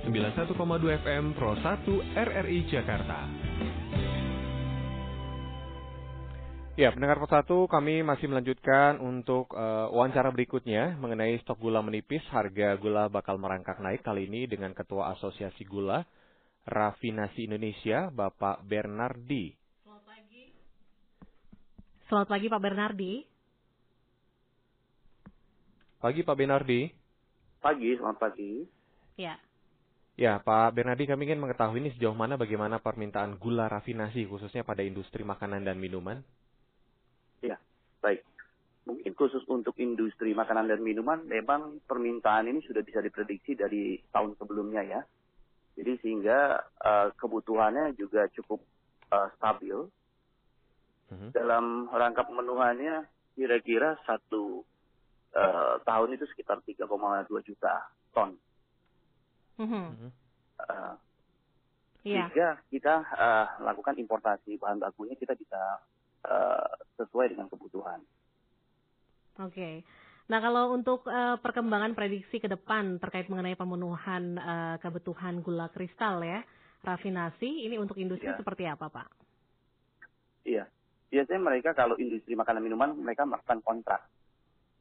91,2 0.06 1.02
FM 1.02 1.34
Pro 1.34 1.58
1 1.58 1.90
RRI 2.14 2.60
Jakarta. 2.70 3.20
Ya, 6.78 6.94
pendengar 6.94 7.18
satu 7.26 7.66
kami 7.66 8.06
masih 8.06 8.30
melanjutkan 8.30 9.02
untuk 9.02 9.58
uh, 9.58 9.90
wawancara 9.90 10.30
berikutnya 10.30 11.02
mengenai 11.02 11.42
stok 11.42 11.58
gula 11.58 11.82
menipis, 11.82 12.22
harga 12.30 12.78
gula 12.78 13.10
bakal 13.10 13.42
merangkak 13.42 13.82
naik 13.82 14.06
kali 14.06 14.30
ini 14.30 14.46
dengan 14.46 14.78
Ketua 14.78 15.18
Asosiasi 15.18 15.66
Gula 15.66 16.06
Rafinasi 16.68 17.48
Indonesia, 17.48 18.12
Bapak 18.12 18.66
Bernardi. 18.68 19.54
Selamat 19.84 20.04
pagi. 20.04 20.44
Selamat 22.10 22.28
pagi 22.28 22.48
Pak 22.50 22.62
Bernardi. 22.62 23.14
Pagi 26.00 26.22
Pak 26.24 26.36
Bernardi. 26.36 26.82
Pagi, 27.60 27.90
selamat 28.00 28.18
pagi. 28.24 28.52
Ya. 29.20 29.36
Ya, 30.20 30.40
Pak 30.40 30.76
Bernardi, 30.76 31.08
kami 31.08 31.32
ingin 31.32 31.40
mengetahui 31.40 31.80
ini 31.80 31.96
sejauh 31.96 32.16
mana 32.16 32.36
bagaimana 32.36 32.80
permintaan 32.84 33.40
gula 33.40 33.72
rafinasi 33.72 34.28
khususnya 34.28 34.68
pada 34.68 34.84
industri 34.84 35.24
makanan 35.24 35.64
dan 35.64 35.80
minuman. 35.80 36.20
Ya, 37.40 37.56
baik. 38.04 38.24
Mungkin 38.84 39.16
khusus 39.16 39.44
untuk 39.48 39.80
industri 39.80 40.36
makanan 40.36 40.68
dan 40.68 40.84
minuman, 40.84 41.24
memang 41.24 41.80
permintaan 41.88 42.52
ini 42.52 42.60
sudah 42.68 42.84
bisa 42.84 43.00
diprediksi 43.00 43.56
dari 43.56 44.00
tahun 44.12 44.36
sebelumnya 44.36 44.84
ya. 44.84 45.02
Jadi 45.80 45.94
sehingga 46.04 46.60
uh, 46.84 47.08
kebutuhannya 47.16 47.96
juga 47.96 48.28
cukup 48.36 48.60
uh, 49.16 49.32
stabil. 49.40 49.88
Mm-hmm. 51.10 51.30
Dalam 51.32 51.88
rangka 51.88 52.28
pemenuhannya 52.28 53.08
kira-kira 53.40 53.96
satu 54.04 54.68
uh, 55.32 55.80
tahun 55.88 56.20
itu 56.20 56.28
sekitar 56.36 56.60
3,2 56.68 56.84
juta 57.48 57.88
ton. 58.12 58.36
Mm-hmm. 59.56 60.12
Uh, 60.68 60.94
yeah. 62.04 62.28
Sehingga 62.28 62.60
kita 62.68 62.96
uh, 63.16 63.48
lakukan 63.64 63.96
importasi 63.96 64.60
bahan 64.60 64.84
bakunya 64.84 65.16
kita 65.16 65.32
bisa 65.40 65.80
uh, 66.28 66.76
sesuai 67.00 67.32
dengan 67.32 67.48
kebutuhan. 67.48 68.04
Oke. 69.40 69.56
Okay. 69.56 69.74
Nah, 70.30 70.38
kalau 70.38 70.78
untuk 70.78 71.10
uh, 71.10 71.42
perkembangan 71.42 71.98
prediksi 71.98 72.38
ke 72.38 72.46
depan 72.46 73.02
terkait 73.02 73.26
mengenai 73.34 73.58
pemenuhan 73.58 74.38
uh, 74.38 74.76
kebutuhan 74.78 75.42
gula 75.42 75.74
kristal 75.74 76.22
ya, 76.22 76.46
rafinasi, 76.86 77.66
ini 77.66 77.82
untuk 77.82 77.98
industri 77.98 78.30
ya. 78.30 78.38
seperti 78.38 78.70
apa, 78.70 78.94
Pak? 78.94 79.08
Iya. 80.46 80.70
Biasanya 81.10 81.42
mereka 81.42 81.74
kalau 81.74 81.98
industri 81.98 82.38
makanan 82.38 82.62
minuman 82.62 82.94
mereka 82.94 83.26
melakukan 83.26 83.66
kontrak. 83.66 84.06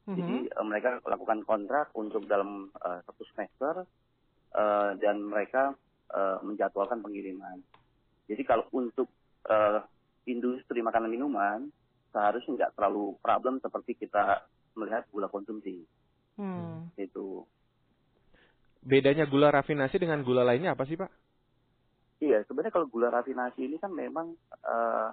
Mm 0.05 0.13
-hmm. 0.13 0.17
Jadi 0.21 0.37
uh, 0.53 0.65
mereka 0.69 0.89
lakukan 1.01 1.41
kontrak 1.41 1.89
untuk 1.97 2.29
dalam 2.29 2.69
uh, 2.85 3.01
satu 3.09 3.25
semester 3.33 3.89
uh, 4.53 4.91
dan 5.01 5.17
mereka 5.25 5.73
uh, 6.13 6.37
menjadwalkan 6.45 7.01
pengiriman. 7.01 7.57
Jadi 8.29 8.45
kalau 8.45 8.69
untuk 8.69 9.09
uh, 9.49 9.81
industri 10.29 10.85
makanan 10.85 11.09
minuman 11.09 11.73
seharusnya 12.13 12.53
nggak 12.53 12.73
terlalu 12.77 13.17
problem 13.25 13.57
seperti 13.57 13.97
kita 13.97 14.45
melihat 14.79 15.03
gula 15.11 15.27
konsumsi. 15.27 15.83
Hmm. 16.39 16.87
Itu. 16.95 17.43
Bedanya 18.79 19.27
gula 19.27 19.51
rafinasi 19.51 19.99
dengan 19.99 20.23
gula 20.23 20.47
lainnya 20.47 20.71
apa 20.71 20.87
sih 20.87 20.95
Pak? 20.95 21.11
Iya, 22.23 22.43
sebenarnya 22.47 22.75
kalau 22.75 22.87
gula 22.87 23.11
rafinasi 23.11 23.63
ini 23.63 23.75
kan 23.79 23.91
memang 23.91 24.35
uh, 24.63 25.11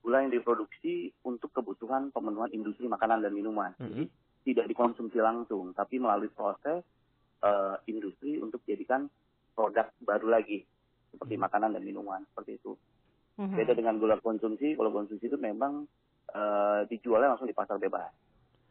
gula 0.00 0.24
yang 0.24 0.32
diproduksi 0.32 1.12
untuk 1.24 1.52
kebutuhan 1.52 2.12
pemenuhan 2.12 2.52
industri 2.52 2.88
makanan 2.88 3.24
dan 3.24 3.32
minuman. 3.32 3.72
-hmm. 3.76 3.88
Jadi 3.88 4.04
tidak 4.42 4.66
dikonsumsi 4.68 5.16
langsung, 5.20 5.72
tapi 5.72 6.00
melalui 6.00 6.28
proses 6.32 6.84
uh, 7.44 7.76
industri 7.88 8.40
untuk 8.40 8.60
jadikan 8.64 9.08
produk 9.52 9.88
baru 10.04 10.28
lagi 10.28 10.64
seperti 11.12 11.36
-hmm. 11.36 11.44
makanan 11.48 11.70
dan 11.76 11.82
minuman 11.84 12.20
seperti 12.32 12.60
itu. 12.60 12.72
-hmm. 13.40 13.56
Beda 13.56 13.72
dengan 13.72 13.96
gula 13.96 14.16
konsumsi, 14.20 14.76
kalau 14.76 14.92
konsumsi 14.92 15.28
itu 15.28 15.36
memang 15.40 15.84
uh, 16.36 16.84
dijualnya 16.88 17.32
langsung 17.36 17.48
di 17.48 17.56
pasar 17.56 17.80
bebas. 17.80 18.12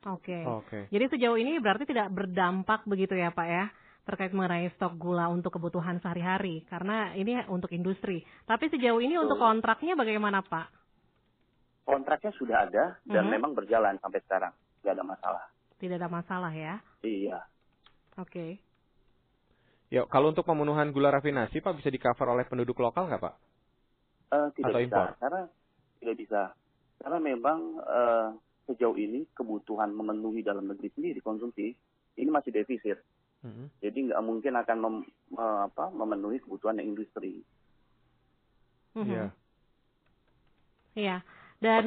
Oke. 0.10 0.34
Okay. 0.34 0.41
Okay. 0.46 0.84
Jadi 0.89 1.05
sejauh 1.17 1.38
ini 1.38 1.62
berarti 1.62 1.86
tidak 1.86 2.10
berdampak 2.10 2.86
begitu 2.89 3.13
ya 3.13 3.29
Pak 3.29 3.48
ya 3.48 3.65
terkait 4.01 4.34
mengenai 4.34 4.74
stok 4.74 4.98
gula 4.98 5.29
untuk 5.29 5.53
kebutuhan 5.53 6.01
sehari-hari 6.01 6.65
karena 6.65 7.13
ini 7.13 7.38
untuk 7.46 7.70
industri. 7.70 8.25
Tapi 8.50 8.74
sejauh 8.74 8.98
ini 8.98 9.13
untuk 9.22 9.38
kontraknya 9.38 9.93
bagaimana 9.93 10.41
Pak? 10.41 10.67
Kontraknya 11.86 12.34
sudah 12.34 12.58
ada 12.65 12.98
dan 13.05 13.25
mm 13.25 13.29
-hmm. 13.29 13.34
memang 13.38 13.51
berjalan 13.53 13.98
sampai 14.01 14.22
sekarang, 14.25 14.53
tidak 14.81 14.98
ada 14.98 15.05
masalah. 15.05 15.43
Tidak 15.77 15.96
ada 15.98 16.10
masalah 16.10 16.51
ya? 16.53 16.81
Iya. 17.05 17.46
Oke. 18.17 18.29
Okay. 18.29 18.51
Ya, 19.91 20.08
kalau 20.08 20.31
untuk 20.31 20.48
pemenuhan 20.48 20.89
gula 20.96 21.12
rafinasi 21.12 21.60
Pak 21.60 21.75
bisa 21.77 21.91
di 21.91 22.00
cover 22.00 22.31
oleh 22.31 22.48
penduduk 22.48 22.79
lokal 22.79 23.12
nggak 23.12 23.22
Pak? 23.22 23.36
Uh, 24.31 24.48
tidak 24.55 24.72
Atau 24.72 24.81
bisa, 24.81 24.88
impor? 24.88 25.08
karena 25.20 25.41
tidak 26.00 26.15
bisa. 26.15 26.41
Karena 27.01 27.17
memang 27.20 27.60
uh, 27.84 28.27
sejauh 28.72 28.96
ini 28.96 29.28
kebutuhan 29.36 29.92
memenuhi 29.92 30.42
dalam 30.42 30.66
negeri 30.72 30.90
sendiri 30.96 31.20
konsumsi 31.20 31.75
ini 32.16 32.30
masih 32.32 32.56
defisit. 32.56 33.04
Mm-hmm. 33.42 33.68
Jadi 33.82 33.98
nggak 34.10 34.24
mungkin 34.24 34.54
akan 34.54 34.78
mem, 34.80 34.96
apa, 35.38 35.90
memenuhi 35.92 36.38
kebutuhan 36.40 36.80
industri. 36.80 37.42
Iya. 38.96 39.01
Mm-hmm. 39.01 39.28
Iya. 40.92 41.18
Dan 41.62 41.84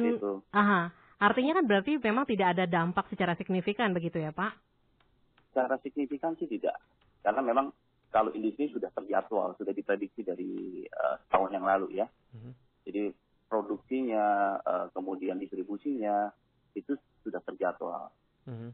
aha, 0.55 0.81
artinya 1.19 1.59
kan 1.59 1.65
berarti 1.67 1.99
memang 1.99 2.25
tidak 2.25 2.55
ada 2.55 2.65
dampak 2.65 3.11
secara 3.11 3.35
signifikan 3.35 3.91
begitu 3.91 4.23
ya, 4.23 4.31
Pak? 4.31 4.55
Secara 5.51 5.75
signifikan 5.83 6.35
sih 6.39 6.47
tidak. 6.47 6.79
Karena 7.23 7.43
memang 7.43 7.71
kalau 8.11 8.31
industri 8.31 8.71
sudah 8.71 8.91
terjadwal, 8.95 9.55
sudah 9.59 9.75
diprediksi 9.75 10.23
dari 10.23 10.83
uh, 10.87 11.19
tahun 11.27 11.59
yang 11.59 11.65
lalu 11.67 11.99
ya. 11.99 12.07
Mm-hmm. 12.07 12.53
Jadi 12.87 13.03
produksinya, 13.47 14.57
uh, 14.63 14.87
kemudian 14.91 15.39
distribusinya, 15.39 16.31
itu 16.75 16.93
sudah 17.23 17.41
terjadwal. 17.41 18.11
Hmm. 18.45 18.71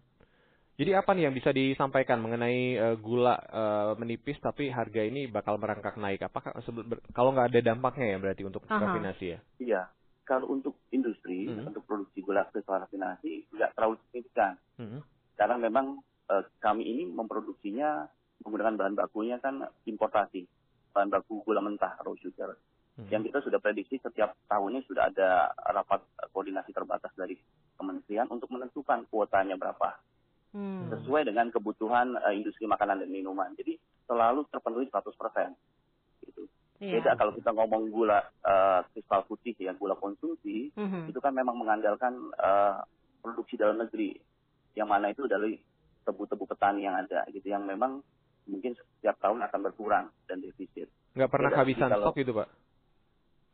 Jadi 0.76 0.98
apa 0.98 1.14
nih 1.14 1.30
yang 1.30 1.36
bisa 1.38 1.54
disampaikan 1.54 2.20
mengenai 2.26 2.76
uh, 2.76 2.96
gula 2.98 3.38
uh, 3.38 3.94
menipis 4.02 4.42
tapi 4.42 4.74
harga 4.74 5.06
ini 5.06 5.30
bakal 5.30 5.62
merangkak 5.62 5.94
naik? 5.96 6.26
Apakah 6.26 6.58
kalau 7.14 7.38
nggak 7.38 7.54
ada 7.54 7.62
dampaknya 7.62 8.16
ya 8.16 8.18
berarti 8.18 8.44
untuk 8.48 8.66
Aha. 8.66 8.82
rafinasi 8.82 9.26
ya? 9.30 9.40
Iya, 9.62 9.82
kalau 10.32 10.48
untuk 10.48 10.80
industri 10.96 11.52
hmm. 11.52 11.68
untuk 11.68 11.84
produksi 11.84 12.24
gula 12.24 12.48
kristal 12.48 12.80
rafinasi 12.80 13.52
nggak 13.52 13.76
terlalu 13.76 14.00
signifikan 14.08 14.56
hmm. 14.80 15.04
karena 15.36 15.56
memang 15.60 16.00
uh, 16.32 16.44
kami 16.64 16.88
ini 16.88 17.04
memproduksinya 17.10 18.08
menggunakan 18.40 18.80
bahan 18.80 18.96
bakunya 18.96 19.44
kan 19.44 19.68
importasi 19.84 20.48
bahan 20.96 21.12
baku 21.12 21.44
gula 21.44 21.60
mentah 21.60 22.00
raw 22.00 22.16
sugar 22.16 22.56
hmm. 22.96 23.12
yang 23.12 23.28
kita 23.28 23.44
sudah 23.44 23.60
prediksi 23.60 24.00
setiap 24.00 24.32
tahunnya 24.48 24.88
sudah 24.88 25.12
ada 25.12 25.52
rapat 25.68 26.00
koordinasi 26.32 26.72
terbatas 26.72 27.12
dari 27.20 27.36
kementerian 27.82 28.30
untuk 28.30 28.54
menentukan 28.54 29.10
kuotanya 29.10 29.58
berapa 29.58 29.98
hmm. 30.54 30.94
sesuai 30.94 31.28
dengan 31.28 31.50
kebutuhan 31.50 32.14
uh, 32.22 32.34
industri 32.34 32.70
makanan 32.70 33.02
dan 33.02 33.10
minuman. 33.10 33.50
Jadi 33.58 33.82
selalu 34.06 34.46
terpenuhi 34.54 34.86
100 34.92 35.10
persen. 35.18 35.50
Gitu. 36.22 36.46
Yeah. 36.78 37.02
Beda 37.02 37.18
kalau 37.18 37.34
kita 37.34 37.50
ngomong 37.54 37.90
gula 37.90 38.22
uh, 38.46 38.86
kristal 38.94 39.26
putih 39.26 39.58
ya 39.58 39.74
gula 39.78 39.98
konsumsi 39.98 40.74
mm-hmm. 40.74 41.14
itu 41.14 41.20
kan 41.22 41.34
memang 41.34 41.58
mengandalkan 41.58 42.14
uh, 42.38 42.82
produksi 43.22 43.58
dalam 43.58 43.78
negeri 43.78 44.18
yang 44.74 44.90
mana 44.90 45.14
itu 45.14 45.30
dari 45.30 45.58
tebu-tebu 46.02 46.50
petani 46.50 46.90
yang 46.90 46.98
ada 46.98 47.22
gitu 47.30 47.54
yang 47.54 47.70
memang 47.70 48.02
mungkin 48.50 48.74
setiap 48.74 49.22
tahun 49.22 49.46
akan 49.46 49.60
berkurang 49.70 50.06
dan 50.26 50.42
defisit. 50.42 50.90
Nggak 51.14 51.30
pernah 51.30 51.50
Beda 51.54 51.58
kehabisan 51.62 51.90
kalau, 51.94 52.06
stok 52.10 52.18
itu 52.18 52.32
pak? 52.34 52.48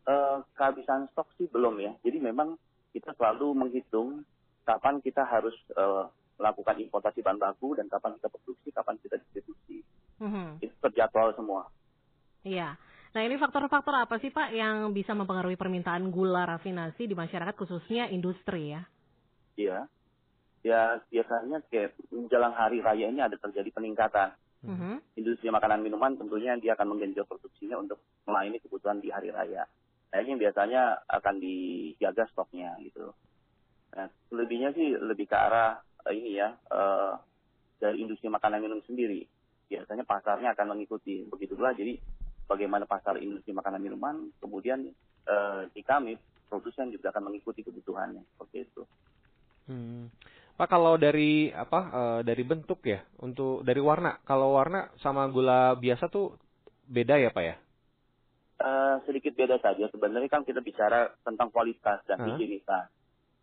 Uh, 0.07 0.37
kehabisan 0.55 0.99
stok 1.11 1.27
sih 1.35 1.51
belum 1.51 1.83
ya. 1.83 1.91
Jadi 2.07 2.17
memang 2.23 2.55
kita 2.91 3.13
selalu 3.15 3.53
menghitung 3.53 4.23
kapan 4.67 4.99
kita 4.99 5.23
harus 5.23 5.55
uh, 5.79 6.11
melakukan 6.37 6.77
importasi 6.77 7.25
bahan 7.25 7.41
baku 7.41 7.73
dan 7.73 7.89
kapan 7.89 8.13
kita 8.19 8.27
produksi, 8.29 8.69
kapan 8.69 8.95
kita 9.01 9.15
distribusi. 9.17 9.81
Mm-hmm. 10.21 10.47
Itu 10.61 10.75
terjadwal 10.83 11.33
semua. 11.33 11.71
Iya. 12.45 12.77
Nah 13.15 13.21
ini 13.25 13.35
faktor-faktor 13.41 13.95
apa 13.97 14.21
sih 14.21 14.29
Pak 14.29 14.53
yang 14.53 14.93
bisa 14.93 15.17
mempengaruhi 15.17 15.57
permintaan 15.57 16.13
gula 16.13 16.45
rafinasi 16.45 17.09
di 17.09 17.15
masyarakat 17.17 17.57
khususnya 17.57 18.13
industri 18.13 18.77
ya? 18.77 18.81
Iya. 19.57 19.79
Ya 20.61 21.01
biasanya 21.09 21.63
kayak 21.71 21.97
menjelang 22.13 22.53
hari 22.53 22.83
raya 22.83 23.09
ini 23.09 23.21
ada 23.23 23.39
terjadi 23.39 23.73
peningkatan. 23.73 24.37
Mm-hmm. 24.67 24.95
Industri 25.17 25.49
makanan 25.49 25.81
minuman 25.81 26.17
tentunya 26.17 26.53
dia 26.57 26.77
akan 26.77 26.97
menggenjot 26.97 27.25
produksinya 27.25 27.81
untuk 27.81 28.01
melayani 28.29 28.61
kebutuhan 28.61 29.01
di 29.01 29.09
hari 29.09 29.33
raya. 29.33 29.65
Ini 30.15 30.33
biasanya 30.39 31.03
akan 31.07 31.35
dijaga 31.37 32.25
stoknya 32.31 32.73
gitu. 32.81 33.11
Nah, 33.95 34.07
selebihnya 34.29 34.71
sih 34.75 34.95
lebih 34.95 35.27
ke 35.27 35.35
arah 35.35 35.79
uh, 35.79 36.13
ini 36.13 36.39
ya 36.39 36.55
uh, 36.71 37.19
dari 37.77 38.01
industri 38.01 38.31
makanan 38.31 38.63
minum 38.63 38.81
sendiri. 38.87 39.23
Biasanya 39.67 40.07
pasarnya 40.07 40.55
akan 40.55 40.75
mengikuti 40.75 41.27
begitulah. 41.27 41.75
Jadi 41.75 41.99
bagaimana 42.47 42.87
pasar 42.87 43.19
industri 43.19 43.51
makanan 43.51 43.83
minuman, 43.83 44.31
kemudian 44.39 44.87
uh, 45.27 45.67
di 45.75 45.83
kami 45.83 46.15
produsen 46.47 46.89
juga 46.89 47.11
akan 47.11 47.27
mengikuti 47.31 47.61
kebutuhannya 47.61 48.23
seperti 48.35 48.57
itu. 48.63 48.81
Hmm. 49.67 50.07
Pak 50.57 50.73
kalau 50.73 50.97
dari 50.97 51.53
apa 51.53 51.79
uh, 51.93 52.19
dari 52.25 52.41
bentuk 52.41 52.81
ya 52.81 53.03
untuk 53.21 53.61
dari 53.61 53.77
warna 53.77 54.17
kalau 54.25 54.57
warna 54.57 54.89
sama 54.97 55.29
gula 55.29 55.77
biasa 55.77 56.09
tuh 56.09 56.33
beda 56.89 57.19
ya 57.21 57.29
pak 57.29 57.43
ya? 57.45 57.55
Uh, 58.57 58.97
sedikit 59.05 59.37
beda 59.37 59.61
saja 59.61 59.85
sebenarnya 59.93 60.33
kan 60.33 60.41
kita 60.41 60.65
bicara 60.65 61.13
tentang 61.21 61.53
kualitas 61.53 62.01
dan 62.09 62.25
higienitas. 62.25 62.89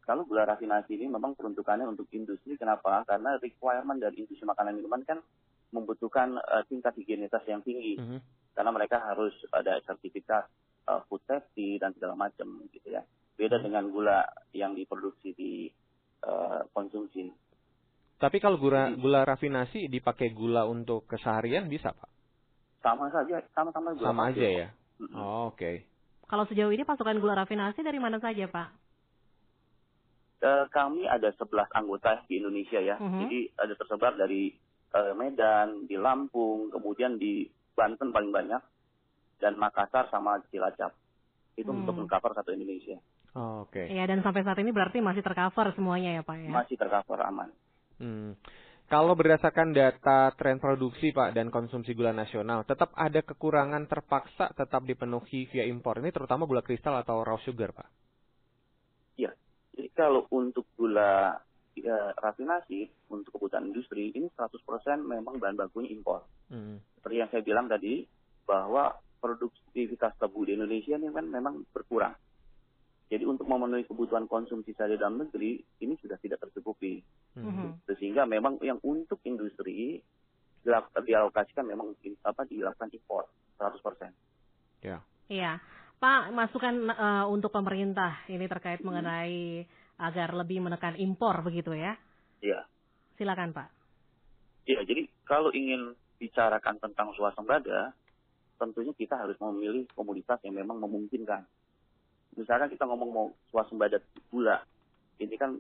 Kalau 0.02 0.26
gula 0.26 0.42
rafinasi 0.42 0.99
ini 0.99 1.06
memang 1.06 1.38
peruntukannya 1.38 1.87
untuk 1.87 2.11
industri 2.11 2.59
kenapa? 2.59 3.06
Karena 3.06 3.38
requirement 3.38 3.97
dari 4.02 4.26
industri 4.26 4.42
makanan 4.42 4.75
minuman 4.75 5.06
kan 5.06 5.23
membutuhkan 5.71 6.35
uh, 6.37 6.66
tingkat 6.66 6.99
higienitas 6.99 7.40
yang 7.47 7.62
tinggi. 7.62 7.94
Uh 7.94 8.18
-huh. 8.18 8.21
Karena 8.59 8.71
mereka 8.75 9.00
harus 9.00 9.33
ada 9.54 9.78
sertifikat 9.87 10.50
uh, 10.90 11.00
food 11.06 11.23
safety 11.30 11.78
dan 11.78 11.94
segala 11.94 12.18
macam 12.18 12.66
gitu 12.75 12.90
ya. 12.90 13.06
Beda 13.38 13.56
uh 13.56 13.62
-huh. 13.62 13.64
dengan 13.71 13.85
gula 13.94 14.18
yang 14.50 14.75
diproduksi 14.75 15.30
di 15.30 15.71
uh, 16.26 16.66
konsumsi. 16.75 17.30
Tapi 18.21 18.42
kalau 18.42 18.59
gula 18.59 18.92
gula 18.99 19.23
rafinasi 19.23 19.87
dipakai 19.87 20.35
gula 20.35 20.66
untuk 20.66 21.06
keseharian 21.06 21.71
bisa 21.71 21.94
pak? 21.94 22.11
Sama 22.85 23.09
saja, 23.09 23.40
sama-sama 23.56 23.97
gula. 23.97 24.11
Sama 24.12 24.23
aja 24.35 24.49
ya. 24.49 24.68
Oh, 25.14 25.50
Oke. 25.50 25.58
Okay. 25.58 25.76
Kalau 26.24 26.44
sejauh 26.48 26.72
ini 26.72 26.82
pasukan 26.82 27.20
gula 27.20 27.36
rafinasi 27.36 27.84
dari 27.84 28.00
mana 28.00 28.18
saja 28.18 28.48
pak? 28.48 28.68
Uh, 30.44 30.68
kami 30.68 31.08
ada 31.08 31.32
11 31.32 31.72
anggota 31.72 32.20
di 32.28 32.40
Indonesia 32.40 32.80
ya. 32.80 33.00
Uh 33.00 33.08
-huh. 33.08 33.20
Jadi 33.24 33.38
ada 33.56 33.74
tersebar 33.76 34.12
dari 34.16 34.52
uh, 34.92 35.12
Medan, 35.16 35.88
di 35.88 35.96
Lampung, 35.96 36.68
kemudian 36.68 37.16
di 37.16 37.48
Banten 37.74 38.14
paling 38.14 38.30
banyak, 38.30 38.62
dan 39.42 39.58
Makassar 39.58 40.08
sama 40.08 40.38
Cilacap. 40.48 40.94
Itu 41.54 41.70
hmm. 41.70 41.86
untuk 41.86 41.94
mengcover 42.02 42.34
satu 42.34 42.50
Indonesia. 42.54 42.98
Oh, 43.34 43.66
Oke. 43.66 43.90
Okay. 43.90 43.94
Ya 43.98 44.06
dan 44.06 44.22
sampai 44.22 44.46
saat 44.46 44.58
ini 44.62 44.70
berarti 44.70 45.02
masih 45.02 45.22
tercover 45.22 45.74
semuanya 45.74 46.18
ya 46.18 46.22
Pak 46.22 46.36
ya? 46.38 46.50
Masih 46.50 46.76
tercover 46.78 47.18
aman. 47.26 47.50
Hmm. 47.98 48.38
Kalau 48.94 49.18
berdasarkan 49.18 49.74
data 49.74 50.30
tren 50.38 50.62
produksi 50.62 51.10
Pak 51.10 51.34
dan 51.34 51.50
konsumsi 51.50 51.98
gula 51.98 52.14
nasional, 52.14 52.62
tetap 52.62 52.94
ada 52.94 53.26
kekurangan 53.26 53.90
terpaksa 53.90 54.54
tetap 54.54 54.86
dipenuhi 54.86 55.50
via 55.50 55.66
impor. 55.66 55.98
Ini 55.98 56.14
terutama 56.14 56.46
gula 56.46 56.62
kristal 56.62 56.94
atau 57.02 57.26
raw 57.26 57.34
sugar 57.42 57.74
Pak? 57.74 57.90
Iya. 59.18 59.34
Jadi 59.74 59.90
kalau 59.98 60.30
untuk 60.30 60.70
gula 60.78 61.42
ya, 61.74 62.14
rafinasi 62.22 63.10
untuk 63.10 63.34
kebutuhan 63.34 63.66
industri 63.66 64.14
ini 64.14 64.30
100% 64.30 64.62
memang 65.02 65.42
bahan 65.42 65.58
bakunya 65.58 65.90
impor. 65.90 66.22
Hmm. 66.46 66.78
Seperti 66.94 67.18
yang 67.18 67.30
saya 67.34 67.42
bilang 67.42 67.66
tadi 67.66 68.06
bahwa 68.46 68.94
produktivitas 69.18 70.14
tebu 70.22 70.46
di 70.46 70.54
Indonesia 70.54 70.94
ini 70.94 71.10
kan 71.10 71.26
memang 71.26 71.66
berkurang. 71.74 72.14
Jadi 73.04 73.24
untuk 73.28 73.44
memenuhi 73.44 73.84
kebutuhan 73.84 74.24
konsumsi 74.24 74.72
saya 74.72 74.96
dalam 74.96 75.20
negeri 75.20 75.60
ini 75.84 75.94
sudah 76.00 76.16
tidak 76.18 76.40
tercukupi. 76.40 77.04
Mm-hmm. 77.36 77.84
Sehingga 78.00 78.24
memang 78.24 78.58
yang 78.64 78.80
untuk 78.80 79.20
industri 79.28 80.00
dialokasikan 81.04 81.68
memang 81.68 81.92
apa 82.24 82.42
dilakukan 82.48 82.88
impor 82.96 83.28
100%. 83.60 84.08
Ya. 84.80 85.04
Iya. 85.28 85.60
Pak, 86.00 86.36
masukan 86.36 86.74
uh, 86.92 87.24
untuk 87.32 87.48
pemerintah 87.48 88.24
ini 88.28 88.44
terkait 88.44 88.84
hmm. 88.84 88.88
mengenai 88.92 89.64
agar 89.96 90.36
lebih 90.36 90.60
menekan 90.60 90.98
impor 91.00 91.40
begitu 91.40 91.72
ya? 91.72 91.96
Iya. 92.44 92.66
Silakan, 93.16 93.56
Pak. 93.56 93.68
Iya, 94.68 94.84
jadi 94.84 95.08
kalau 95.24 95.48
ingin 95.54 95.96
bicarakan 96.20 96.76
tentang 96.80 97.12
swasembada, 97.16 97.96
tentunya 98.60 98.92
kita 98.96 99.16
harus 99.16 99.36
memilih 99.40 99.88
komoditas 99.96 100.40
yang 100.44 100.56
memang 100.60 100.80
memungkinkan 100.80 101.44
misalkan 102.35 102.70
kita 102.70 102.85
ngomong 102.87 103.11
mau 103.11 103.27
swasembada 103.51 103.99
gula, 104.31 104.62
ini 105.18 105.35
kan 105.38 105.59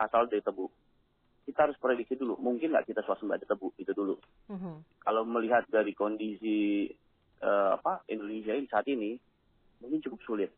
asal 0.00 0.26
dari 0.26 0.40
tebu. 0.40 0.66
Kita 1.44 1.68
harus 1.68 1.76
prediksi 1.76 2.16
dulu, 2.16 2.40
mungkin 2.40 2.72
nggak 2.72 2.88
kita 2.88 3.04
swasembada 3.04 3.44
tebu 3.44 3.76
itu 3.76 3.92
dulu. 3.92 4.16
Uh-huh. 4.48 4.80
Kalau 5.04 5.28
melihat 5.28 5.68
dari 5.68 5.92
kondisi 5.92 6.88
uh, 7.44 7.76
apa 7.76 8.00
Indonesia 8.08 8.56
ini 8.56 8.66
saat 8.72 8.88
ini, 8.88 9.12
mungkin 9.84 10.00
cukup 10.00 10.20
sulit. 10.24 10.50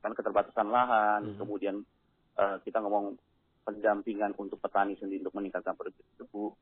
Kan 0.00 0.16
keterbatasan 0.16 0.72
lahan, 0.72 1.20
uh-huh. 1.28 1.38
kemudian 1.44 1.84
uh, 2.40 2.56
kita 2.64 2.80
ngomong 2.80 3.20
pendampingan 3.68 4.32
untuk 4.40 4.56
petani 4.64 4.96
sendiri 4.96 5.20
untuk 5.28 5.36
meningkatkan 5.36 5.76
produksi 5.76 6.08
tebu, 6.16 6.56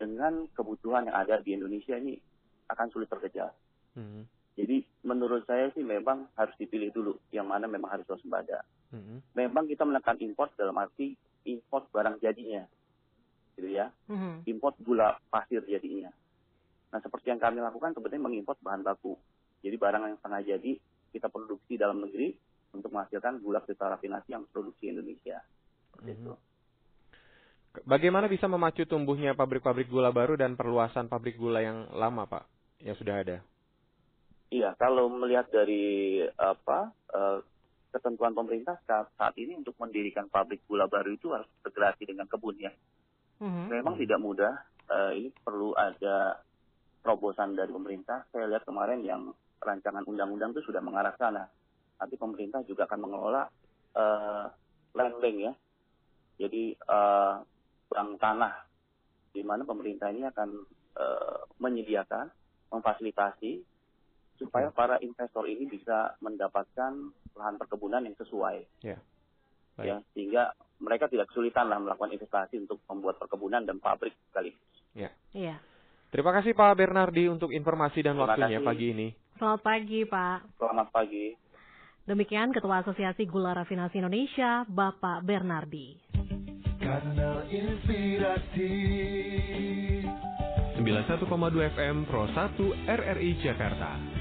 dengan 0.00 0.48
kebutuhan 0.56 1.04
yang 1.04 1.16
ada 1.20 1.36
di 1.44 1.52
Indonesia 1.52 2.00
ini 2.00 2.16
akan 2.72 2.88
sulit 2.88 3.12
terkejar. 3.12 3.52
Uh-huh. 3.92 4.24
Jadi 4.60 4.84
menurut 5.08 5.48
saya 5.48 5.72
sih 5.72 5.80
memang 5.80 6.28
harus 6.36 6.52
dipilih 6.60 6.92
dulu 6.92 7.16
yang 7.32 7.48
mana 7.48 7.64
memang 7.64 7.96
harus 7.96 8.04
waspada. 8.04 8.60
Mm-hmm. 8.92 9.18
Memang 9.32 9.64
kita 9.64 9.88
menekan 9.88 10.20
import 10.20 10.52
dalam 10.60 10.76
arti 10.76 11.16
import 11.48 11.88
barang 11.88 12.20
jadinya, 12.20 12.68
gitu 13.56 13.72
ya. 13.72 13.88
Mm-hmm. 14.12 14.44
Import 14.52 14.76
gula 14.84 15.16
pasir 15.32 15.64
jadinya. 15.64 16.12
Nah 16.92 17.00
seperti 17.00 17.32
yang 17.32 17.40
kami 17.40 17.64
lakukan 17.64 17.96
sebenarnya 17.96 18.20
mengimport 18.20 18.60
bahan 18.60 18.84
baku. 18.84 19.16
Jadi 19.64 19.76
barang 19.80 20.02
yang 20.04 20.16
setengah 20.20 20.42
jadi 20.44 20.72
kita 21.16 21.32
produksi 21.32 21.80
dalam 21.80 22.04
negeri 22.04 22.36
untuk 22.76 22.92
menghasilkan 22.92 23.40
gula 23.40 23.64
kristal 23.64 23.96
rafinasi 23.96 24.28
yang 24.36 24.44
produksi 24.52 24.92
Indonesia. 24.92 25.40
mm-hmm. 26.04 26.12
itu. 26.12 26.32
Bagaimana 27.86 28.26
bisa 28.26 28.50
memacu 28.50 28.82
tumbuhnya 28.82 29.32
pabrik-pabrik 29.32 29.86
gula 29.86 30.10
baru 30.10 30.34
dan 30.34 30.58
perluasan 30.58 31.06
pabrik 31.06 31.38
gula 31.38 31.62
yang 31.62 31.86
lama, 31.94 32.26
Pak, 32.26 32.44
yang 32.82 32.98
sudah 32.98 33.22
ada? 33.22 33.38
Iya, 34.50 34.74
kalau 34.74 35.06
melihat 35.06 35.46
dari 35.54 36.18
apa 36.34 36.90
uh, 37.14 37.38
ketentuan 37.94 38.34
pemerintah 38.34 38.82
saat, 38.82 39.06
saat 39.14 39.34
ini 39.38 39.54
untuk 39.54 39.78
mendirikan 39.78 40.26
pabrik 40.26 40.66
gula 40.66 40.90
baru 40.90 41.14
itu 41.14 41.30
harus 41.30 41.46
integrasi 41.62 42.10
dengan 42.10 42.26
kebun 42.26 42.58
ya. 42.58 42.74
Mm-hmm. 43.38 43.66
Memang 43.70 43.94
tidak 43.94 44.18
mudah. 44.18 44.54
Uh, 44.90 45.14
ini 45.14 45.30
perlu 45.30 45.70
ada 45.78 46.42
terobosan 47.02 47.54
dari 47.54 47.70
pemerintah. 47.70 48.26
Saya 48.34 48.50
lihat 48.50 48.66
kemarin 48.66 49.06
yang 49.06 49.30
rancangan 49.62 50.02
undang-undang 50.02 50.50
itu 50.50 50.66
sudah 50.66 50.82
mengarah 50.82 51.14
sana. 51.14 51.46
Tapi 51.94 52.18
pemerintah 52.18 52.66
juga 52.66 52.90
akan 52.90 53.00
mengelola 53.06 53.46
uh, 53.94 54.46
land 54.98 55.16
bank 55.22 55.36
ya. 55.46 55.52
Jadi 56.42 56.74
uh, 56.90 57.38
bank 57.86 58.18
tanah 58.18 58.54
di 59.30 59.46
mana 59.46 59.62
pemerintah 59.62 60.10
ini 60.10 60.26
akan 60.26 60.48
uh, 60.98 61.38
menyediakan, 61.62 62.26
memfasilitasi 62.74 63.69
supaya 64.40 64.72
para 64.72 64.96
investor 65.04 65.44
ini 65.44 65.68
bisa 65.68 66.16
mendapatkan 66.24 67.12
lahan 67.36 67.56
perkebunan 67.60 68.08
yang 68.08 68.16
sesuai. 68.16 68.64
Ya. 68.80 68.96
Ya, 69.80 69.96
sehingga 70.12 70.52
mereka 70.80 71.08
tidak 71.08 71.32
kesulitan 71.32 71.68
lah 71.68 71.80
melakukan 71.80 72.12
investasi 72.12 72.60
untuk 72.60 72.80
membuat 72.88 73.20
perkebunan 73.20 73.64
dan 73.64 73.80
pabrik 73.80 74.12
sekali. 74.28 74.52
Ya. 74.96 75.12
Iya. 75.36 75.56
Terima 76.10 76.34
kasih 76.36 76.52
Pak 76.52 76.74
Bernardi 76.74 77.30
untuk 77.30 77.54
informasi 77.54 78.02
dan 78.02 78.18
Terima 78.18 78.28
waktunya 78.28 78.60
kasih. 78.60 78.66
pagi 78.66 78.86
ini. 78.92 79.08
Selamat 79.38 79.60
pagi 79.62 80.00
Pak. 80.04 80.38
Selamat 80.58 80.88
pagi. 80.92 81.26
Demikian 82.04 82.50
Ketua 82.50 82.82
Asosiasi 82.82 83.24
Gula 83.24 83.54
Rafinasi 83.54 84.02
Indonesia, 84.02 84.66
Bapak 84.66 85.22
Bernardi. 85.22 85.96
Kanal 86.80 87.46
Inspirasi 87.48 88.72
91,2 90.76 91.76
FM 91.76 91.96
Pro 92.08 92.24
1 92.26 92.88
RRI 92.88 93.30
Jakarta. 93.44 94.19